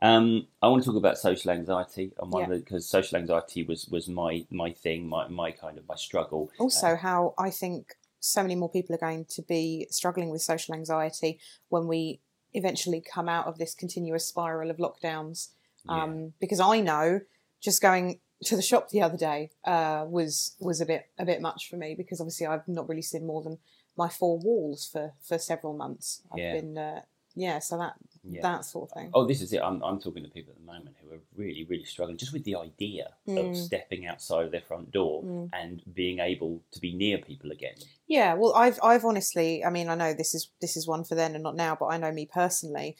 Um, 0.03 0.47
I 0.63 0.67
want 0.67 0.81
to 0.83 0.89
talk 0.89 0.97
about 0.97 1.19
social 1.19 1.51
anxiety, 1.51 2.11
and 2.19 2.31
one 2.31 2.49
Yeah. 2.49 2.57
because 2.57 2.87
social 2.87 3.19
anxiety 3.19 3.61
was 3.61 3.87
was 3.87 4.07
my 4.07 4.45
my 4.49 4.71
thing, 4.71 5.07
my 5.07 5.27
my 5.27 5.51
kind 5.51 5.77
of 5.77 5.87
my 5.87 5.95
struggle. 5.95 6.49
Also, 6.57 6.95
how 6.95 7.35
I 7.37 7.51
think 7.51 7.95
so 8.19 8.41
many 8.41 8.55
more 8.55 8.69
people 8.69 8.95
are 8.95 8.99
going 8.99 9.25
to 9.25 9.41
be 9.43 9.85
struggling 9.91 10.29
with 10.31 10.41
social 10.41 10.73
anxiety 10.73 11.39
when 11.69 11.87
we 11.87 12.19
eventually 12.53 13.01
come 13.01 13.29
out 13.29 13.45
of 13.45 13.59
this 13.59 13.75
continuous 13.75 14.25
spiral 14.25 14.71
of 14.71 14.77
lockdowns. 14.77 15.49
Yeah. 15.85 16.03
Um, 16.03 16.33
Because 16.39 16.59
I 16.59 16.79
know 16.81 17.21
just 17.59 17.79
going 17.81 18.21
to 18.45 18.55
the 18.55 18.61
shop 18.61 18.89
the 18.89 19.01
other 19.01 19.17
day 19.17 19.51
uh, 19.65 20.05
was 20.09 20.55
was 20.59 20.81
a 20.81 20.85
bit 20.85 21.07
a 21.19 21.25
bit 21.25 21.41
much 21.41 21.69
for 21.69 21.77
me 21.77 21.95
because 21.95 22.19
obviously 22.19 22.47
I've 22.47 22.67
not 22.67 22.89
really 22.89 23.01
seen 23.01 23.25
more 23.25 23.41
than 23.43 23.57
my 23.97 24.09
four 24.09 24.39
walls 24.39 24.89
for 24.91 25.13
for 25.21 25.37
several 25.37 25.73
months. 25.73 26.21
I've 26.31 26.39
Yeah. 26.39 26.53
been 26.53 26.77
uh, 26.77 27.01
yeah, 27.35 27.59
so 27.59 27.77
that 27.77 27.93
Yeah. 28.23 28.41
that 28.41 28.65
sort 28.65 28.89
of 28.89 28.93
thing. 28.97 29.09
Oh, 29.13 29.25
this 29.25 29.41
is 29.41 29.53
it. 29.53 29.61
I'm, 29.61 29.81
I'm 29.83 29.99
talking 29.99 30.23
to 30.23 30.29
people 30.29 30.51
at 30.51 30.59
the 30.59 30.65
moment 30.65 30.95
who 31.01 31.13
are 31.15 31.21
really, 31.35 31.63
really 31.69 31.85
struggling 31.85 32.17
just 32.17 32.33
with 32.33 32.43
the 32.43 32.55
idea 32.55 33.13
Mm. 33.27 33.51
of 33.51 33.55
stepping 33.55 34.05
outside 34.05 34.45
of 34.45 34.51
their 34.51 34.61
front 34.61 34.91
door 34.91 35.23
Mm. 35.23 35.49
and 35.53 35.81
being 35.93 36.19
able 36.19 36.61
to 36.71 36.79
be 36.81 36.93
near 36.93 37.19
people 37.19 37.51
again. 37.51 37.75
Yeah, 38.07 38.33
well, 38.33 38.53
I've 38.53 38.79
I've 38.83 39.05
honestly, 39.05 39.63
I 39.63 39.69
mean, 39.69 39.87
I 39.87 39.95
know 39.95 40.13
this 40.13 40.33
is 40.33 40.49
this 40.59 40.75
is 40.75 40.87
one 40.87 41.03
for 41.05 41.15
then 41.15 41.33
and 41.35 41.43
not 41.43 41.55
now, 41.55 41.75
but 41.79 41.87
I 41.87 41.97
know 41.97 42.11
me 42.11 42.25
personally. 42.25 42.97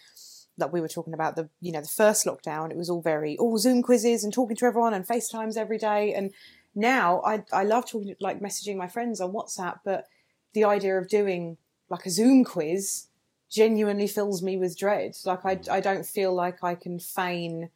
Like 0.62 0.72
we 0.72 0.82
were 0.82 0.88
talking 0.88 1.14
about 1.14 1.36
the 1.36 1.50
you 1.60 1.72
know 1.72 1.82
the 1.82 1.88
first 1.88 2.26
lockdown, 2.26 2.72
it 2.72 2.78
was 2.78 2.90
all 2.90 3.02
very 3.02 3.38
all 3.38 3.58
Zoom 3.58 3.82
quizzes 3.82 4.24
and 4.24 4.34
talking 4.34 4.56
to 4.58 4.66
everyone 4.66 4.94
and 4.94 5.06
FaceTimes 5.06 5.58
every 5.58 5.78
day. 5.78 6.14
And 6.14 6.32
now 6.74 7.22
I 7.26 7.44
I 7.52 7.64
love 7.64 7.90
talking 7.90 8.16
like 8.20 8.40
messaging 8.40 8.78
my 8.78 8.88
friends 8.88 9.20
on 9.20 9.34
WhatsApp, 9.34 9.80
but 9.84 10.08
the 10.54 10.64
idea 10.64 10.98
of 10.98 11.08
doing 11.10 11.58
like 11.90 12.06
a 12.06 12.10
Zoom 12.10 12.44
quiz 12.44 13.08
genuinely 13.50 14.08
fills 14.08 14.42
me 14.42 14.58
with 14.58 14.78
dread. 14.78 15.18
Like 15.26 15.46
I 15.46 15.60
I 15.70 15.82
don't 15.82 16.06
feel 16.06 16.34
like 16.34 16.64
I 16.64 16.76
can 16.76 17.00
feign 17.00 17.70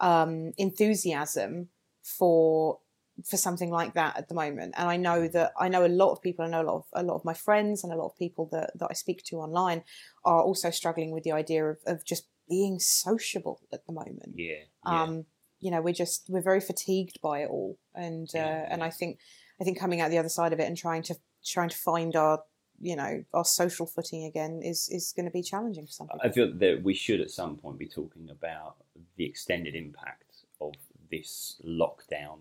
um, 0.00 0.52
enthusiasm 0.56 1.68
for 2.02 2.78
for 3.24 3.36
something 3.36 3.70
like 3.70 3.94
that 3.94 4.16
at 4.16 4.28
the 4.28 4.34
moment. 4.34 4.74
And 4.76 4.88
I 4.88 4.96
know 4.96 5.28
that 5.28 5.52
I 5.58 5.68
know 5.68 5.84
a 5.84 5.88
lot 5.88 6.12
of 6.12 6.22
people. 6.22 6.44
I 6.44 6.48
know 6.48 6.62
a 6.62 6.68
lot 6.68 6.76
of 6.76 6.84
a 6.92 7.02
lot 7.02 7.16
of 7.16 7.24
my 7.24 7.34
friends 7.34 7.84
and 7.84 7.92
a 7.92 7.96
lot 7.96 8.06
of 8.06 8.18
people 8.18 8.48
that 8.52 8.70
that 8.78 8.88
I 8.90 8.94
speak 8.94 9.22
to 9.24 9.36
online 9.36 9.82
are 10.24 10.42
also 10.42 10.70
struggling 10.70 11.12
with 11.12 11.24
the 11.24 11.32
idea 11.32 11.64
of, 11.66 11.78
of 11.86 12.04
just 12.04 12.28
being 12.48 12.78
sociable 12.78 13.60
at 13.72 13.86
the 13.86 13.92
moment. 13.92 14.34
Yeah. 14.34 14.54
yeah. 14.86 15.02
Um, 15.02 15.26
you 15.60 15.70
know, 15.70 15.80
we're 15.80 15.94
just 15.94 16.26
we're 16.28 16.42
very 16.42 16.60
fatigued 16.60 17.20
by 17.20 17.40
it 17.40 17.50
all, 17.50 17.78
and 17.94 18.28
uh, 18.34 18.38
Yeah, 18.38 18.66
and. 18.70 18.82
I 18.82 18.90
think 18.90 19.18
I 19.60 19.64
think 19.64 19.78
coming 19.78 20.00
out 20.00 20.10
the 20.10 20.18
other 20.18 20.28
side 20.28 20.52
of 20.52 20.60
it 20.60 20.66
and 20.66 20.76
trying 20.76 21.02
to 21.04 21.16
trying 21.44 21.68
to 21.68 21.76
find 21.76 22.14
our 22.16 22.42
you 22.80 22.94
know 22.94 23.24
our 23.34 23.44
social 23.44 23.86
footing 23.86 24.24
again 24.24 24.60
is 24.62 24.88
is 24.90 25.12
going 25.14 25.26
to 25.26 25.32
be 25.32 25.42
challenging 25.42 25.86
for 25.86 25.92
some 25.92 26.06
people. 26.06 26.20
I 26.22 26.30
feel 26.30 26.52
that 26.52 26.82
we 26.82 26.94
should 26.94 27.20
at 27.20 27.30
some 27.30 27.56
point 27.56 27.78
be 27.78 27.88
talking 27.88 28.28
about 28.30 28.76
the 29.16 29.24
extended 29.24 29.74
impact 29.74 30.44
of 30.60 30.74
this 31.10 31.60
lockdown 31.64 32.38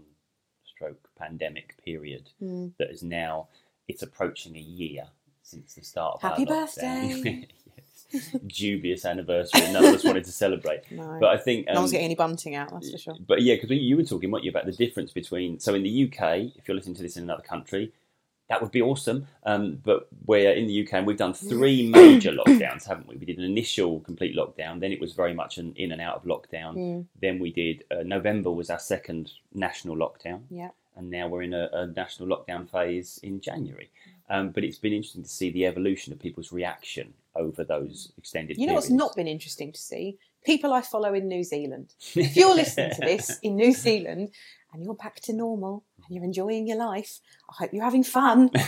stroke 0.77 1.09
pandemic 1.17 1.75
period 1.83 2.29
Mm. 2.41 2.73
that 2.77 2.89
is 2.91 3.01
now 3.03 3.47
it's 3.87 4.03
approaching 4.03 4.55
a 4.55 4.59
year 4.61 5.05
since 5.41 5.73
the 5.75 5.81
start 5.81 6.15
of 6.15 6.21
Happy 6.21 6.45
birthday. 6.45 7.47
yes. 8.11 8.35
Dubious 8.45 9.05
anniversary. 9.05 9.61
None 9.71 9.83
of 9.85 9.95
us 9.95 10.03
wanted 10.03 10.25
to 10.25 10.31
celebrate. 10.31 10.81
No, 10.91 11.17
But 11.19 11.29
I 11.29 11.37
think 11.37 11.67
um, 11.69 11.75
no 11.75 11.79
one's 11.81 11.91
getting 11.93 12.05
any 12.05 12.15
bunting 12.15 12.55
out. 12.55 12.71
That's 12.71 12.91
for 12.91 12.97
sure. 12.97 13.15
But 13.25 13.41
yeah, 13.41 13.55
because 13.55 13.71
you 13.71 13.95
were 13.97 14.03
talking, 14.03 14.29
weren't 14.29 14.43
you, 14.43 14.51
about 14.51 14.65
the 14.65 14.71
difference 14.73 15.11
between. 15.11 15.59
So 15.59 15.73
in 15.73 15.83
the 15.83 16.03
UK, 16.05 16.51
if 16.57 16.67
you're 16.67 16.75
listening 16.75 16.95
to 16.97 17.03
this 17.03 17.17
in 17.17 17.23
another 17.23 17.43
country, 17.43 17.91
that 18.49 18.61
would 18.61 18.71
be 18.71 18.81
awesome. 18.81 19.27
Um, 19.43 19.79
but 19.83 20.07
we're 20.25 20.51
in 20.53 20.67
the 20.67 20.85
UK 20.85 20.93
and 20.93 21.07
we've 21.07 21.17
done 21.17 21.33
three 21.33 21.89
major 21.89 22.31
lockdowns, 22.45 22.87
haven't 22.87 23.07
we? 23.07 23.15
We 23.17 23.25
did 23.25 23.37
an 23.37 23.43
initial 23.43 23.99
complete 24.01 24.35
lockdown, 24.35 24.79
then 24.79 24.91
it 24.91 25.01
was 25.01 25.13
very 25.13 25.33
much 25.33 25.57
an 25.57 25.73
in 25.75 25.91
and 25.91 26.01
out 26.01 26.15
of 26.15 26.23
lockdown. 26.23 26.75
Mm, 26.75 27.05
Then 27.21 27.39
we 27.39 27.51
did 27.51 27.83
uh, 27.91 28.03
November 28.03 28.51
was 28.51 28.69
our 28.69 28.79
second 28.79 29.31
national 29.53 29.95
lockdown, 29.97 30.41
yeah. 30.49 30.69
and 30.95 31.09
now 31.09 31.27
we're 31.27 31.43
in 31.43 31.53
a, 31.53 31.69
a 31.73 31.87
national 31.87 32.29
lockdown 32.29 32.69
phase 32.69 33.19
in 33.23 33.41
January. 33.41 33.89
Um, 34.29 34.49
but 34.49 34.63
it's 34.63 34.77
been 34.77 34.93
interesting 34.93 35.23
to 35.23 35.29
see 35.29 35.49
the 35.51 35.65
evolution 35.65 36.11
of 36.11 36.19
people's 36.19 36.51
reaction 36.51 37.13
over 37.35 37.63
those 37.63 38.11
extended. 38.17 38.57
You 38.57 38.67
know 38.67 38.73
what's 38.73 38.89
not 38.89 39.15
been 39.15 39.27
interesting 39.27 39.71
to 39.71 39.79
see? 39.79 40.17
People 40.43 40.73
I 40.73 40.81
follow 40.81 41.13
in 41.13 41.27
New 41.27 41.43
Zealand. 41.43 41.93
If 42.15 42.35
you're 42.35 42.55
listening 42.55 42.91
to 42.95 43.01
this 43.01 43.39
in 43.41 43.55
New 43.55 43.73
Zealand 43.73 44.31
and 44.73 44.83
you're 44.83 44.95
back 44.95 45.19
to 45.21 45.33
normal 45.33 45.83
and 46.07 46.15
you're 46.15 46.25
enjoying 46.25 46.67
your 46.67 46.77
life, 46.77 47.19
I 47.49 47.53
hope 47.59 47.73
you're 47.73 47.83
having 47.83 48.03
fun. 48.03 48.49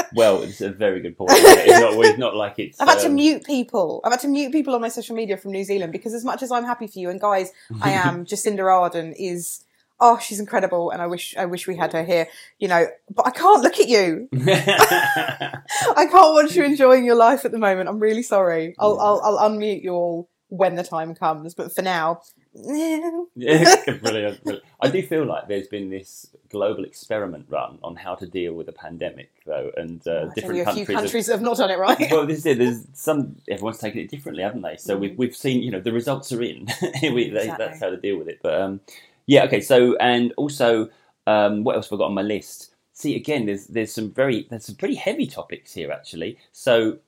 well, 0.14 0.42
it's 0.42 0.60
a 0.60 0.70
very 0.70 1.00
good 1.00 1.16
point. 1.16 1.30
It's 1.32 1.80
not, 1.80 2.04
it's 2.04 2.18
not 2.18 2.36
like 2.36 2.58
it's. 2.58 2.80
I've 2.80 2.88
had 2.88 3.00
to 3.00 3.06
um, 3.06 3.14
mute 3.14 3.44
people. 3.44 4.00
I've 4.04 4.12
had 4.12 4.20
to 4.20 4.28
mute 4.28 4.52
people 4.52 4.74
on 4.74 4.80
my 4.80 4.88
social 4.88 5.16
media 5.16 5.36
from 5.36 5.52
New 5.52 5.64
Zealand 5.64 5.92
because 5.92 6.14
as 6.14 6.24
much 6.24 6.42
as 6.42 6.50
I'm 6.50 6.64
happy 6.64 6.86
for 6.86 6.98
you, 6.98 7.10
and 7.10 7.20
guys, 7.20 7.52
I 7.80 7.90
am. 8.06 8.24
Jacinda 8.24 8.60
Ardern 8.60 9.14
is 9.18 9.64
oh, 10.02 10.18
she's 10.18 10.40
incredible, 10.40 10.90
and 10.90 11.02
I 11.02 11.06
wish 11.06 11.36
I 11.36 11.46
wish 11.46 11.66
we 11.66 11.76
had 11.76 11.92
her 11.92 12.04
here. 12.04 12.26
You 12.58 12.68
know, 12.68 12.86
but 13.14 13.26
I 13.26 13.30
can't 13.30 13.62
look 13.62 13.78
at 13.78 13.88
you. 13.88 14.28
I 14.32 16.06
can't 16.10 16.34
watch 16.34 16.54
you 16.54 16.64
enjoying 16.64 17.04
your 17.04 17.16
life 17.16 17.44
at 17.44 17.52
the 17.52 17.58
moment. 17.58 17.88
I'm 17.88 18.00
really 18.00 18.22
sorry. 18.22 18.74
I'll 18.78 18.96
Yeah. 18.96 19.02
I'll, 19.02 19.38
I'll 19.38 19.50
unmute 19.50 19.82
you 19.82 19.92
all 19.92 20.28
when 20.48 20.74
the 20.74 20.82
time 20.82 21.14
comes, 21.14 21.54
but 21.54 21.74
for 21.74 21.82
now, 21.82 22.22
yeah, 22.54 23.76
brilliant, 24.02 24.02
brilliant. 24.44 24.62
I 24.80 24.88
do 24.88 25.02
feel 25.02 25.24
like 25.24 25.46
there's 25.48 25.68
been 25.68 25.90
this 25.90 26.30
global 26.48 26.84
experiment 26.84 27.46
run 27.48 27.78
on 27.82 27.96
how 27.96 28.14
to 28.16 28.26
deal 28.26 28.54
with 28.54 28.68
a 28.68 28.72
pandemic, 28.72 29.30
though, 29.46 29.70
and 29.76 30.06
uh, 30.06 30.10
only 30.10 30.34
different 30.34 30.74
few 30.74 30.86
countries. 30.86 31.26
have- 31.28 31.36
have 31.36 31.42
not 31.42 31.56
done 31.58 31.70
it 31.70 31.78
right. 31.78 32.08
well, 32.10 32.26
this 32.26 32.38
is 32.40 32.46
it. 32.46 32.58
There's 32.58 32.86
some. 32.92 33.36
Everyone's 33.48 33.78
taken 33.78 34.00
it 34.00 34.10
differently, 34.10 34.42
haven't 34.42 34.62
they? 34.62 34.76
So 34.76 34.96
we've 34.96 35.12
Mm. 35.12 35.16
we've 35.18 35.36
seen, 35.36 35.62
you 35.62 35.70
know, 35.70 35.80
the 35.80 35.92
results 35.92 36.32
are 36.32 36.42
in. 36.42 36.66
we, 37.02 37.30
they, 37.30 37.40
Exactly. 37.42 37.66
That's 37.66 37.80
how 37.80 37.90
to 37.90 37.96
deal 37.96 38.16
with 38.18 38.28
it. 38.28 38.40
But 38.42 38.60
um, 38.60 38.80
yeah, 39.26 39.44
okay. 39.44 39.60
So 39.60 39.96
and 39.96 40.32
also, 40.36 40.88
um, 41.26 41.62
what 41.64 41.76
else 41.76 41.90
have 41.90 41.98
I 41.98 42.02
got 42.02 42.06
on 42.06 42.14
my 42.14 42.22
list? 42.22 42.74
See, 42.92 43.14
again, 43.16 43.46
there's 43.46 43.66
there's 43.68 43.92
some 43.92 44.10
very 44.12 44.46
there's 44.50 44.64
some 44.66 44.74
pretty 44.74 44.96
heavy 44.96 45.26
topics 45.26 45.72
here 45.72 45.90
actually. 45.92 46.36
So 46.52 46.98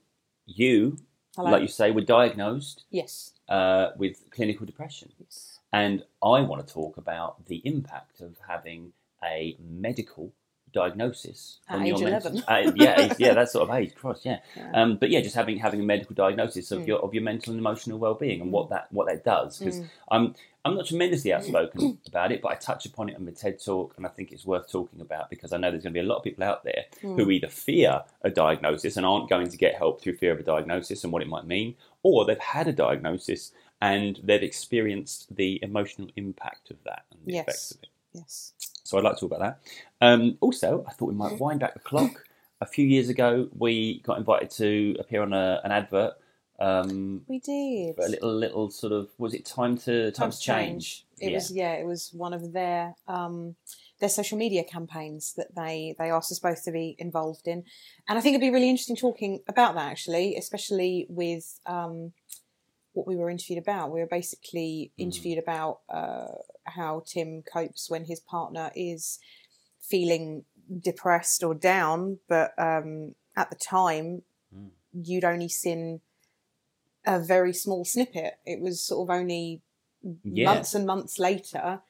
you, 0.45 0.97
Hello. 1.35 1.49
like 1.49 1.61
you 1.61 1.67
say, 1.67 1.91
were 1.91 2.01
diagnosed 2.01 2.85
yes. 2.91 3.33
uh, 3.49 3.89
with 3.97 4.29
clinical 4.29 4.65
depression, 4.65 5.11
yes. 5.19 5.59
and 5.71 6.03
I 6.21 6.41
want 6.41 6.65
to 6.65 6.73
talk 6.73 6.97
about 6.97 7.45
the 7.47 7.61
impact 7.65 8.21
of 8.21 8.37
having 8.47 8.93
a 9.23 9.57
medical 9.59 10.31
diagnosis 10.73 11.59
At 11.69 11.77
on 11.79 11.85
age 11.85 12.01
11. 12.01 12.43
uh, 12.47 12.71
yeah, 12.75 13.13
yeah, 13.17 13.33
that 13.33 13.49
sort 13.49 13.69
of 13.69 13.75
age. 13.75 13.93
Cross, 13.95 14.25
yeah. 14.25 14.39
Yeah. 14.55 14.71
Um, 14.73 14.97
but 14.97 15.09
yeah, 15.09 15.21
just 15.21 15.35
having 15.35 15.57
having 15.59 15.79
a 15.79 15.83
medical 15.83 16.13
diagnosis 16.15 16.71
of 16.71 16.81
Mm. 16.81 16.87
your 16.87 16.99
of 16.99 17.13
your 17.13 17.23
mental 17.23 17.51
and 17.53 17.59
emotional 17.59 17.99
well 17.99 18.13
being 18.15 18.41
and 18.41 18.51
what 18.51 18.69
that 18.69 18.87
what 18.91 19.07
that 19.07 19.23
does. 19.23 19.57
Because 19.59 19.79
Mm. 19.79 19.89
I'm 20.11 20.35
I'm 20.65 20.75
not 20.75 20.85
tremendously 20.87 21.33
outspoken 21.35 21.99
about 22.07 22.31
it, 22.31 22.41
but 22.41 22.51
I 22.51 22.55
touch 22.55 22.85
upon 22.85 23.09
it 23.09 23.15
on 23.15 23.25
the 23.25 23.31
TED 23.31 23.61
talk, 23.63 23.93
and 23.97 24.05
I 24.05 24.09
think 24.09 24.31
it's 24.31 24.45
worth 24.45 24.71
talking 24.71 25.01
about 25.01 25.29
because 25.29 25.51
I 25.53 25.57
know 25.57 25.69
there's 25.71 25.83
going 25.83 25.93
to 25.93 25.99
be 25.99 26.05
a 26.05 26.09
lot 26.09 26.17
of 26.17 26.23
people 26.23 26.43
out 26.43 26.63
there 26.63 26.85
Mm. 27.01 27.17
who 27.17 27.29
either 27.31 27.47
fear 27.49 28.03
a 28.21 28.29
diagnosis 28.29 28.97
and 28.97 29.05
aren't 29.05 29.29
going 29.29 29.49
to 29.49 29.57
get 29.57 29.75
help 29.75 30.01
through 30.01 30.17
fear 30.17 30.31
of 30.31 30.39
a 30.39 30.43
diagnosis 30.43 31.03
and 31.03 31.11
what 31.13 31.21
it 31.21 31.27
might 31.27 31.45
mean, 31.45 31.75
or 32.01 32.25
they've 32.25 32.39
had 32.39 32.67
a 32.67 32.73
diagnosis 32.73 33.51
and 33.81 34.19
they've 34.23 34.41
experienced 34.43 35.35
the 35.35 35.59
emotional 35.61 36.07
impact 36.15 36.71
of 36.71 36.77
that 36.85 37.03
and 37.11 37.19
the 37.25 37.33
Yes. 37.33 37.43
effects 37.43 37.71
of 37.71 37.83
it. 37.83 37.89
Yes. 38.13 38.53
So 38.83 38.97
I'd 38.97 39.03
like 39.03 39.15
to 39.15 39.19
talk 39.21 39.31
about 39.31 39.39
that. 39.39 40.05
Um, 40.05 40.37
also, 40.41 40.83
I 40.87 40.91
thought 40.91 41.07
we 41.07 41.15
might 41.15 41.39
wind 41.39 41.59
back 41.59 41.73
the 41.73 41.79
clock. 41.79 42.25
A 42.61 42.65
few 42.65 42.85
years 42.85 43.09
ago, 43.09 43.49
we 43.57 43.99
got 44.01 44.17
invited 44.17 44.49
to 44.51 44.95
appear 44.99 45.21
on 45.21 45.33
a, 45.33 45.59
an 45.65 45.71
advert 45.71 46.13
um, 46.59 47.23
We 47.27 47.39
did. 47.39 47.97
a 47.97 48.07
little, 48.07 48.33
little 48.33 48.69
sort 48.69 48.93
of 48.93 49.09
was 49.17 49.33
it 49.33 49.45
time 49.45 49.77
to 49.79 50.11
time, 50.11 50.31
to 50.31 50.39
change? 50.39 51.05
It 51.19 51.29
yeah. 51.29 51.35
was 51.35 51.51
yeah, 51.51 51.73
it 51.73 51.85
was 51.85 52.11
one 52.13 52.33
of 52.33 52.53
their 52.53 52.95
um, 53.07 53.55
their 53.99 54.09
social 54.09 54.37
media 54.37 54.63
campaigns 54.63 55.33
that 55.33 55.53
they 55.55 55.95
they 55.97 56.11
asked 56.11 56.31
us 56.31 56.39
both 56.39 56.63
to 56.63 56.71
be 56.71 56.95
involved 56.99 57.47
in, 57.47 57.63
and 58.07 58.17
I 58.17 58.21
think 58.21 58.35
it'd 58.35 58.47
be 58.47 58.53
really 58.53 58.69
interesting 58.69 58.95
talking 58.95 59.41
about 59.47 59.75
that 59.75 59.91
actually, 59.91 60.35
especially 60.35 61.05
with 61.09 61.59
um, 61.65 62.13
what 62.93 63.07
we 63.07 63.15
were 63.15 63.29
interviewed 63.29 63.61
about. 63.61 63.91
We 63.91 63.99
were 63.99 64.07
basically 64.07 64.91
Mm. 64.97 65.03
interviewed 65.03 65.37
about 65.39 65.81
uh, 65.89 66.27
how 66.65 67.03
Tim 67.05 67.43
copes 67.43 67.89
when 67.89 68.05
his 68.05 68.19
partner 68.19 68.71
is 68.75 69.19
feeling 69.81 70.45
depressed 70.79 71.43
or 71.43 71.53
down, 71.53 72.19
but 72.27 72.53
um, 72.57 73.15
at 73.35 73.49
the 73.49 73.55
time 73.55 74.23
Mm. 74.55 74.69
you'd 74.93 75.25
only 75.25 75.49
seen 75.49 76.01
a 77.05 77.19
very 77.19 77.53
small 77.53 77.83
snippet. 77.83 78.35
It 78.45 78.61
was 78.61 78.81
sort 78.81 79.09
of 79.09 79.15
only 79.15 79.61
Yeah. 80.23 80.45
months 80.45 80.73
and 80.73 80.85
months 80.85 81.17
later 81.19 81.81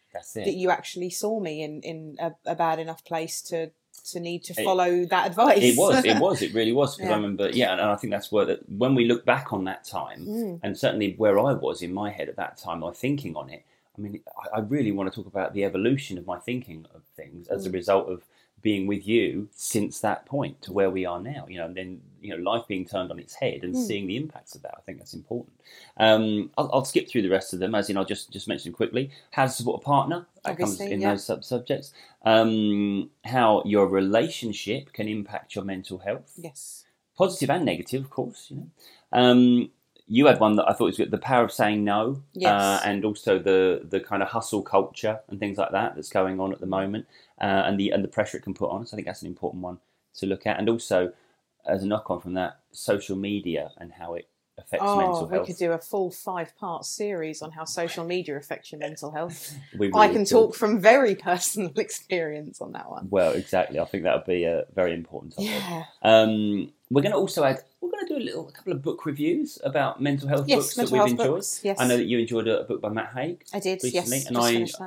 that 0.45 0.53
you 0.53 0.69
actually 0.71 1.09
saw 1.09 1.39
me 1.39 1.61
in, 1.61 1.81
in 1.81 2.15
a, 2.19 2.31
a 2.45 2.55
bad 2.55 2.79
enough 2.79 3.03
place 3.03 3.41
to 3.43 3.71
to 4.11 4.19
need 4.19 4.43
to 4.45 4.53
It- 4.59 4.63
follow 4.63 5.05
that 5.05 5.27
advice. 5.27 5.59
It 5.61 5.77
was, 5.77 6.03
it 6.03 6.17
was, 6.27 6.41
it 6.41 6.53
really 6.53 6.73
was. 6.73 6.95
Because 6.95 7.09
Yeah. 7.09 7.13
I 7.13 7.17
remember, 7.17 7.49
yeah, 7.49 7.71
and 7.73 7.81
I 7.81 7.95
think 7.95 8.11
that's 8.11 8.31
where 8.31 8.45
that 8.45 8.69
when 8.69 8.95
we 8.95 9.05
look 9.05 9.25
back 9.25 9.53
on 9.53 9.63
that 9.65 9.83
time, 9.85 10.25
Mm, 10.25 10.59
and 10.63 10.77
certainly 10.77 11.13
where 11.17 11.39
I 11.39 11.53
was 11.53 11.81
in 11.81 11.93
my 11.93 12.09
head 12.09 12.27
at 12.29 12.35
that 12.35 12.57
time, 12.57 12.79
my 12.79 12.91
thinking 12.91 13.35
on 13.35 13.49
it. 13.49 13.63
I 13.97 14.01
mean, 14.01 14.19
I, 14.53 14.57
I 14.57 14.59
really 14.61 14.91
want 14.91 15.11
to 15.11 15.15
talk 15.15 15.27
about 15.27 15.53
the 15.53 15.63
evolution 15.63 16.17
of 16.17 16.25
my 16.25 16.39
thinking 16.39 16.85
of 16.95 17.01
things 17.15 17.47
as 17.47 17.65
a 17.65 17.69
Mm. 17.69 17.73
result 17.73 18.09
of 18.09 18.23
being 18.63 18.87
with 18.87 19.05
you 19.07 19.47
since 19.53 19.99
that 19.99 20.25
point 20.25 20.59
to 20.63 20.73
where 20.73 20.89
we 20.89 21.05
are 21.05 21.19
now. 21.21 21.45
You 21.47 21.59
know, 21.59 21.65
and 21.65 21.75
then 21.77 22.01
you 22.21 22.35
know 22.35 22.41
life 22.51 22.65
being 22.67 22.85
turned 22.87 23.11
on 23.11 23.19
its 23.19 23.35
head 23.35 23.63
and 23.63 23.75
Mm. 23.75 23.85
seeing 23.87 24.07
the 24.07 24.17
impacts 24.17 24.55
of 24.55 24.63
that. 24.63 24.73
I 24.75 24.81
think 24.81 24.97
that's 24.97 25.13
important. 25.13 25.53
Um, 25.97 26.49
I'll, 26.57 26.69
I'll 26.73 26.85
skip 26.85 27.07
through 27.07 27.21
the 27.21 27.29
rest 27.29 27.53
of 27.53 27.59
them, 27.59 27.75
as 27.75 27.89
in 27.89 27.97
I'll 27.97 28.05
just 28.05 28.31
just 28.31 28.47
mention 28.47 28.73
quickly 28.73 29.11
how 29.31 29.45
to 29.45 29.51
support 29.51 29.83
a 29.83 29.85
partner. 29.85 30.25
That 30.43 30.57
comes 30.57 30.79
in 30.81 31.01
yeah. 31.01 31.11
those 31.11 31.23
sub 31.25 31.43
subjects. 31.43 31.93
Um, 32.25 33.11
how 33.25 33.61
your 33.65 33.87
relationship 33.87 34.93
can 34.93 35.07
impact 35.07 35.55
your 35.55 35.63
mental 35.65 35.99
health 35.99 36.33
Yes. 36.37 36.85
positive 37.17 37.49
and 37.49 37.65
negative, 37.65 38.03
of 38.05 38.09
course. 38.09 38.47
You 38.49 38.57
know, 38.57 38.67
um, 39.11 39.71
you 40.07 40.25
had 40.27 40.39
one 40.39 40.55
that 40.57 40.69
I 40.69 40.73
thought 40.73 40.85
was 40.85 40.97
good: 40.97 41.11
the 41.11 41.17
power 41.17 41.43
of 41.45 41.51
saying 41.51 41.83
no, 41.83 42.23
Yes. 42.33 42.51
uh, 42.51 42.81
and 42.85 43.05
also 43.05 43.39
the 43.39 43.81
the 43.89 43.99
kind 43.99 44.23
of 44.23 44.29
hustle 44.29 44.61
culture 44.63 45.19
and 45.29 45.39
things 45.39 45.57
like 45.57 45.71
that 45.71 45.95
that's 45.95 46.09
going 46.09 46.39
on 46.39 46.53
at 46.53 46.59
the 46.59 46.65
moment, 46.67 47.07
uh, 47.41 47.63
and 47.65 47.79
the 47.79 47.91
and 47.91 48.03
the 48.03 48.07
pressure 48.09 48.37
it 48.37 48.43
can 48.43 48.53
put 48.53 48.69
on 48.69 48.81
us. 48.83 48.93
I 48.93 48.97
think 48.97 49.07
that's 49.07 49.21
an 49.21 49.27
important 49.29 49.63
one 49.63 49.79
to 50.15 50.25
look 50.25 50.47
at, 50.47 50.59
and 50.59 50.69
also 50.69 51.13
as 51.67 51.83
a 51.83 51.87
knock 51.87 52.09
on 52.11 52.21
from 52.21 52.33
that, 52.35 52.59
social 52.71 53.15
media 53.15 53.71
and 53.77 53.93
how 53.93 54.15
it 54.15 54.27
affects 54.57 54.85
Oh, 54.87 54.97
mental 54.97 55.27
we 55.27 55.45
could 55.45 55.57
do 55.57 55.71
a 55.71 55.77
full 55.77 56.11
five 56.11 56.55
part 56.57 56.85
series 56.85 57.41
on 57.41 57.51
how 57.51 57.65
social 57.65 58.05
media 58.05 58.37
affects 58.37 58.71
your 58.71 58.79
mental 58.79 59.11
health. 59.11 59.55
We 59.77 59.91
I 59.93 60.07
can 60.07 60.19
could. 60.25 60.29
talk 60.29 60.55
from 60.55 60.79
very 60.79 61.15
personal 61.31 61.71
experience 61.77 62.61
on 62.61 62.71
that 62.73 62.89
one. 62.89 63.07
Well, 63.09 63.33
exactly. 63.33 63.79
I 63.79 63.85
think 63.85 64.03
that 64.03 64.15
would 64.15 64.25
be 64.25 64.43
a 64.43 64.65
very 64.75 64.93
important 64.93 65.33
topic. 65.33 65.49
Yeah. 65.51 65.83
Um, 66.03 66.71
we're 66.91 67.01
going 67.01 67.11
to 67.13 67.17
also 67.17 67.43
add. 67.43 67.59
We're 67.81 67.89
going 67.91 68.05
to 68.07 68.13
do 68.13 68.19
a 68.19 68.23
little, 68.23 68.47
a 68.47 68.51
couple 68.51 68.73
of 68.73 68.81
book 68.81 69.05
reviews 69.05 69.59
about 69.63 70.01
mental 70.01 70.27
health 70.29 70.47
Yes, 70.47 70.57
books 70.57 70.75
that 70.75 70.83
we've 70.91 70.99
health 70.99 71.09
enjoyed. 71.11 71.27
books. 71.27 71.61
Yes. 71.63 71.77
I 71.79 71.87
know 71.87 71.97
that 71.97 72.05
you 72.05 72.19
enjoyed 72.19 72.47
a, 72.47 72.63
book 72.63 72.81
by 72.81 72.89
Matt 72.89 73.11
Haig, 73.13 73.43
I 73.53 73.59
did, 73.59 73.83
recently, 73.83 74.17
yes. 74.19 74.27
and 74.27 74.37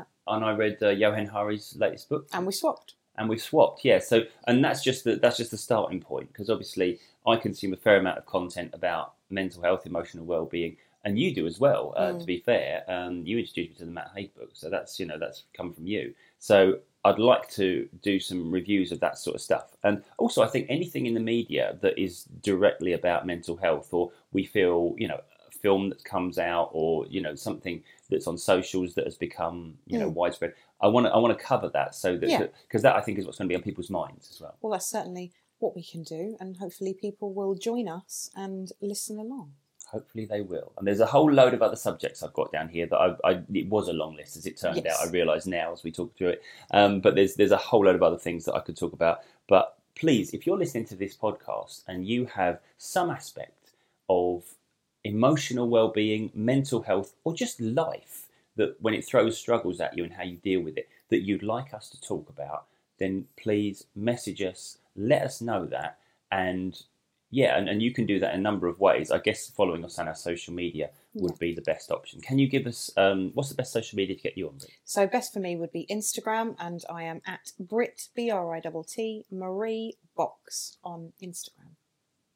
I- 0.01 0.05
and 0.29 0.45
I 0.45 0.53
read 0.55 0.79
uh, 0.83 0.89
Johann 0.91 1.27
Hari's 1.29 1.77
latest 1.79 2.09
book, 2.09 2.29
And 2.33 2.47
we 2.47 2.53
swapped. 2.53 2.95
and 3.17 3.29
we've 3.29 3.41
swapped. 3.43 3.85
Yeah, 3.85 3.99
so 3.99 4.23
and 4.47 4.65
that's 4.65 4.83
just 4.83 5.05
the 5.05 5.17
that's 5.17 5.37
just 5.37 5.51
the 5.53 5.57
starting 5.57 6.01
point 6.01 6.33
because 6.33 6.49
obviously 6.51 6.99
I 7.27 7.37
consume 7.37 7.73
a 7.73 7.77
fair 7.77 7.97
amount 7.97 8.19
of 8.19 8.27
content 8.27 8.71
about 8.73 9.13
mental 9.31 9.63
health, 9.63 9.87
emotional 9.87 10.25
well-being, 10.25 10.77
and 11.05 11.19
you 11.19 11.35
do 11.35 11.47
as 11.47 11.61
well. 11.61 11.95
Uh, 11.97 12.13
Mm. 12.13 12.21
To 12.21 12.27
be 12.27 12.39
fair, 12.41 12.85
um, 12.89 13.25
you 13.27 13.39
introduced 13.39 13.71
me 13.71 13.77
to 13.79 13.85
the 13.85 13.91
Matt 13.93 14.11
Haig 14.15 14.35
book, 14.35 14.51
so 14.55 14.69
that's 14.71 14.99
you 15.01 15.07
know 15.07 15.19
that's 15.19 15.45
come 15.57 15.73
from 15.73 15.87
you. 15.87 16.15
So 16.39 16.81
I'd 17.05 17.19
like 17.21 17.49
to 17.51 17.89
do 18.03 18.19
some 18.19 18.51
reviews 18.51 18.91
of 18.93 18.99
that 19.01 19.17
sort 19.19 19.37
of 19.37 19.41
stuff, 19.43 19.77
and 19.85 20.03
also 20.19 20.43
I 20.43 20.49
think 20.49 20.67
anything 20.69 21.07
in 21.07 21.15
the 21.15 21.21
media 21.21 21.79
that 21.81 21.99
is 22.01 22.25
directly 22.43 22.93
about 22.95 23.27
mental 23.27 23.57
health, 23.57 23.93
or 23.95 24.11
we 24.33 24.45
feel 24.45 24.95
you 24.99 25.07
know 25.09 25.21
a 25.49 25.51
film 25.53 25.89
that 25.91 26.03
comes 26.05 26.39
out, 26.39 26.71
or 26.73 27.07
you 27.07 27.21
know 27.21 27.35
something 27.37 27.83
that's 28.11 28.27
on 28.27 28.37
socials 28.39 28.95
that 28.95 29.05
has 29.05 29.17
become 29.17 29.79
you 29.87 29.99
know 29.99 30.11
Mm. 30.11 30.15
widespread. 30.15 30.55
I 30.81 30.89
want 30.89 31.07
to 31.07 31.13
I 31.13 31.19
want 31.19 31.37
to 31.39 31.43
cover 31.45 31.69
that 31.71 31.95
so 31.95 32.17
that 32.19 32.29
Yeah. 32.29 32.47
because 32.67 32.83
that 32.83 32.97
I 32.97 33.01
think 33.01 33.19
is 33.19 33.25
what's 33.27 33.39
going 33.39 33.49
to 33.49 33.53
be 33.53 33.57
on 33.57 33.63
people's 33.63 33.91
minds 33.91 34.29
as 34.31 34.41
well. 34.41 34.57
Well, 34.61 34.73
that's 34.73 34.87
certainly 34.91 35.33
what 35.59 35.75
we 35.75 35.83
can 35.83 36.03
do, 36.03 36.37
and 36.41 36.57
hopefully 36.57 36.95
people 36.95 37.33
will 37.33 37.55
join 37.55 37.89
us 37.89 38.31
and 38.37 38.71
listen 38.81 39.19
along. 39.19 39.53
Hopefully 39.87 40.25
they 40.27 40.41
will. 40.41 40.73
And 40.77 40.87
there's 40.87 41.01
a 41.01 41.07
whole 41.07 41.31
load 41.33 41.55
of 41.55 41.63
other 41.63 41.77
subjects 41.77 42.23
I've 42.23 42.33
got 42.33 42.51
down 42.51 42.69
here 42.69 42.87
that 42.87 42.97
I, 42.97 43.15
I 43.25 43.43
it 43.55 43.69
was 43.69 43.89
a 43.89 43.93
long 43.93 44.17
list 44.17 44.37
as 44.37 44.45
it 44.45 44.57
turned 44.59 44.77
Yes. 44.85 45.01
out. 45.01 45.07
I 45.07 45.11
realise 45.11 45.47
now 45.47 45.73
as 45.73 45.85
we 45.85 45.93
talk 45.93 46.17
through 46.17 46.31
it. 46.31 46.43
Um, 46.73 47.01
but 47.01 47.15
there's 47.15 47.35
there's 47.37 47.53
a 47.53 47.57
whole 47.57 47.85
load 47.85 47.95
of 47.95 48.03
other 48.03 48.19
things 48.19 48.45
that 48.47 48.55
I 48.55 48.61
could 48.61 48.77
talk 48.77 48.93
about. 48.93 49.21
But 49.49 49.77
please, 49.95 50.35
if 50.35 50.45
you're 50.47 50.59
listening 50.59 50.87
to 50.87 50.97
this 50.97 51.17
podcast 51.17 51.83
and 51.87 52.07
you 52.07 52.27
have 52.27 52.59
some 52.79 53.11
aspect 53.11 53.71
of 54.09 54.43
emotional 55.05 55.69
well-being, 55.69 56.31
mental 56.35 56.83
health, 56.83 57.15
or 57.23 57.33
just 57.33 57.61
life 57.61 58.27
that 58.57 58.75
when 58.81 58.93
it 58.95 59.05
throws 59.05 59.39
struggles 59.39 59.81
at 59.81 59.97
you 59.97 60.03
and 60.03 60.15
how 60.15 60.25
you 60.25 60.37
deal 60.37 60.61
with 60.61 60.77
it 60.77 60.89
that 61.11 61.23
you'd 61.23 61.43
like 61.45 61.73
us 61.73 61.89
to 61.91 62.01
talk 62.01 62.29
about, 62.29 62.65
then 62.99 63.27
please 63.37 63.87
message 63.95 64.43
us, 64.43 64.79
let 64.97 65.23
us 65.23 65.41
know 65.41 65.67
that, 65.67 65.99
and 66.31 66.79
yeah, 67.31 67.59
and, 67.59 67.69
and 67.69 67.83
you 67.83 67.93
can 67.93 68.07
do 68.07 68.21
that 68.21 68.35
in 68.35 68.41
a 68.41 68.43
number 68.43 68.69
of 68.69 68.79
ways. 68.79 69.11
I 69.11 69.19
guess 69.19 69.51
following 69.51 69.85
us 69.85 69.99
on 69.99 70.09
our 70.09 70.15
social 70.15 70.55
media 70.55 70.91
would 71.15 71.39
be 71.39 71.55
the 71.55 71.63
best 71.63 71.91
option. 71.91 72.21
Can 72.21 72.39
you 72.39 72.49
give 72.49 72.67
us 72.67 72.91
um, 72.97 73.33
what's 73.35 73.49
the 73.49 73.55
best 73.55 73.73
social 73.73 73.97
media 73.97 74.17
to 74.17 74.23
get 74.23 74.39
you 74.39 74.49
on? 74.49 74.59
Britt? 74.59 74.71
So, 74.85 75.07
best 75.07 75.33
for 75.33 75.41
me 75.41 75.57
would 75.57 75.73
be 75.73 75.87
Instagram, 75.91 76.55
and 76.59 76.85
I 76.89 77.03
am 77.03 77.23
at 77.27 77.53
Britt 77.59 78.09
B 78.15 78.31
R 78.31 78.55
I 78.55 78.61
T 78.61 78.71
T 78.87 79.25
Marie 79.31 79.95
Box 80.17 80.77
on 80.85 81.13
Instagram. 81.23 81.75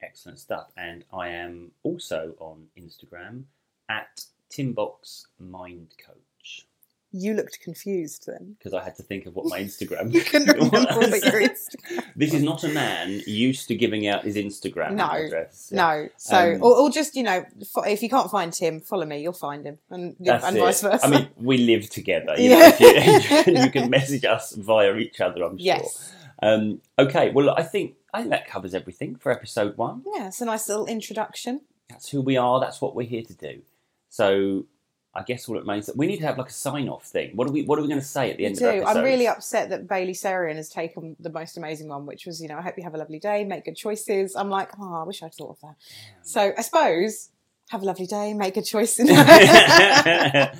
Excellent 0.03 0.39
stuff. 0.39 0.73
And 0.77 1.05
I 1.13 1.29
am 1.29 1.73
also 1.83 2.35
on 2.39 2.67
Instagram 2.79 3.45
at 3.89 4.25
Timbox 4.51 5.27
Mind 5.39 5.95
Coach 6.05 6.67
You 7.13 7.35
looked 7.35 7.61
confused 7.61 8.27
then. 8.29 8.55
because 8.59 8.73
I 8.73 8.85
had 8.85 8.95
to 8.97 9.03
think 9.03 9.27
of 9.27 9.35
what 9.35 9.47
my 9.47 9.59
Instagram. 9.65 10.13
You 10.15 10.21
couldn't 10.23 10.49
remember 10.55 10.99
was. 11.01 11.11
what 11.11 11.25
your 11.25 11.41
Instagram. 11.43 12.05
This 12.17 12.35
is 12.35 12.43
not 12.43 12.63
a 12.65 12.69
man 12.69 13.21
used 13.27 13.67
to 13.69 13.75
giving 13.75 14.07
out 14.07 14.25
his 14.25 14.37
Instagram 14.37 14.93
No, 14.95 15.07
address. 15.11 15.71
No, 15.73 16.09
so 16.17 16.55
Um, 16.55 16.63
or, 16.63 16.77
or 16.77 16.91
just 16.91 17.17
you 17.17 17.23
know, 17.23 17.45
fo- 17.73 17.83
if 17.83 18.03
you 18.03 18.09
can't 18.09 18.31
find 18.31 18.53
Tim, 18.53 18.81
follow 18.81 19.07
me. 19.07 19.23
You'll 19.23 19.33
find 19.33 19.65
him, 19.67 19.79
and, 19.91 20.15
That's 20.21 20.45
and 20.45 20.57
it. 20.57 20.61
vice 20.61 20.83
versa. 20.83 21.05
I 21.07 21.11
mean, 21.11 21.29
we 21.37 21.59
live 21.59 21.89
together. 21.91 22.35
You, 22.37 22.51
Yeah. 22.51 22.71
if 22.81 23.47
you, 23.47 23.57
you 23.57 23.71
can 23.71 23.91
message 23.91 24.25
us 24.25 24.53
via 24.53 24.95
each 24.97 25.21
other. 25.21 25.43
I'm 25.45 25.57
sure. 25.57 25.65
yes, 25.65 26.13
Um, 26.43 26.81
okay. 26.99 27.31
Well, 27.31 27.51
I 27.51 27.63
think 27.63 27.95
I 28.13 28.21
think 28.21 28.31
that 28.31 28.47
covers 28.49 28.75
everything 28.75 29.15
for 29.17 29.31
episode 29.33 29.77
one. 29.77 30.03
yeah, 30.15 30.27
it's 30.29 30.41
a 30.41 30.45
nice 30.45 30.69
little 30.69 30.87
introduction. 30.87 31.63
That's 31.89 32.09
who 32.11 32.21
we 32.21 32.37
are. 32.37 32.61
That's 32.61 32.81
what 32.81 32.95
we're 32.95 33.07
here 33.09 33.23
to 33.23 33.35
do. 33.35 33.63
So, 34.09 34.67
I 35.13 35.23
guess 35.23 35.49
all 35.49 35.57
it 35.57 35.61
remains 35.61 35.87
that 35.87 35.97
we 35.97 36.07
need 36.07 36.19
to 36.19 36.27
have 36.27 36.39
like 36.39 36.51
a 36.51 36.53
sign 36.53 36.89
off 36.89 37.05
thing. 37.05 37.33
What 37.35 37.49
are 37.49 37.51
we 37.51 37.63
What 37.63 37.79
are 37.79 37.83
we 37.83 37.89
going 37.89 38.01
to 38.01 38.07
say 38.07 38.31
at 38.31 38.37
the 38.37 38.47
end 38.47 38.59
do. 38.59 38.67
of 38.67 38.75
episodes? 38.75 38.97
I'm 38.97 39.05
really 39.05 39.27
upset 39.27 39.71
that 39.71 39.89
Bailey 39.89 40.13
Sarian 40.13 40.55
has 40.55 40.69
taken 40.69 41.17
the 41.19 41.31
most 41.31 41.57
amazing 41.57 41.89
one, 41.89 42.07
which 42.07 42.27
was, 42.27 42.41
you 42.41 42.49
know, 42.49 42.59
I 42.59 42.63
hope 42.63 42.77
you 42.77 42.85
have 42.85 42.95
a 42.95 42.99
lovely 42.99 43.19
day, 43.19 43.45
make 43.45 43.65
good 43.65 43.77
choices. 43.77 44.37
I'm 44.37 44.51
like, 44.51 44.71
oh, 44.79 44.95
I 44.95 45.03
wish 45.03 45.23
I'd 45.23 45.35
thought 45.35 45.51
of 45.51 45.61
that. 45.63 45.75
So 46.23 46.53
I 46.57 46.63
suppose 46.63 47.31
have 47.71 47.83
a 47.83 47.85
lovely 47.85 48.07
day, 48.07 48.35
make 48.35 48.55
good 48.55 48.65
choices. 48.65 49.11
okay, 49.11 50.53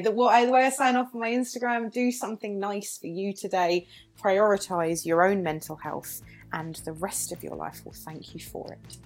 the, 0.00 0.10
what 0.10 0.44
the 0.44 0.52
way 0.52 0.64
I 0.64 0.70
sign 0.70 0.96
off 0.96 1.14
on 1.14 1.20
my 1.20 1.30
Instagram, 1.30 1.92
do 1.92 2.10
something 2.10 2.58
nice 2.58 2.98
for 2.98 3.06
you 3.06 3.32
today. 3.32 3.86
Prioritize 4.20 5.06
your 5.06 5.22
own 5.22 5.42
mental 5.42 5.76
health, 5.76 6.22
and 6.52 6.74
the 6.76 6.92
rest 6.92 7.32
of 7.32 7.42
your 7.42 7.56
life 7.56 7.82
will 7.84 7.92
thank 7.92 8.34
you 8.34 8.40
for 8.40 8.72
it. 8.72 8.98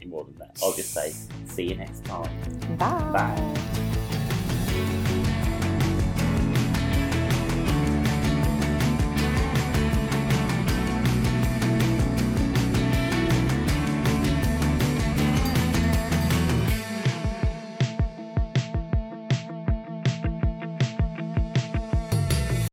Any 0.00 0.10
more 0.10 0.24
than 0.24 0.38
that. 0.38 0.58
I'll 0.62 0.72
just 0.72 0.92
say, 0.92 1.12
see 1.46 1.64
you 1.64 1.76
next 1.76 2.04
time. 2.04 2.30
Bye. 2.76 3.10
Bye. 3.12 4.06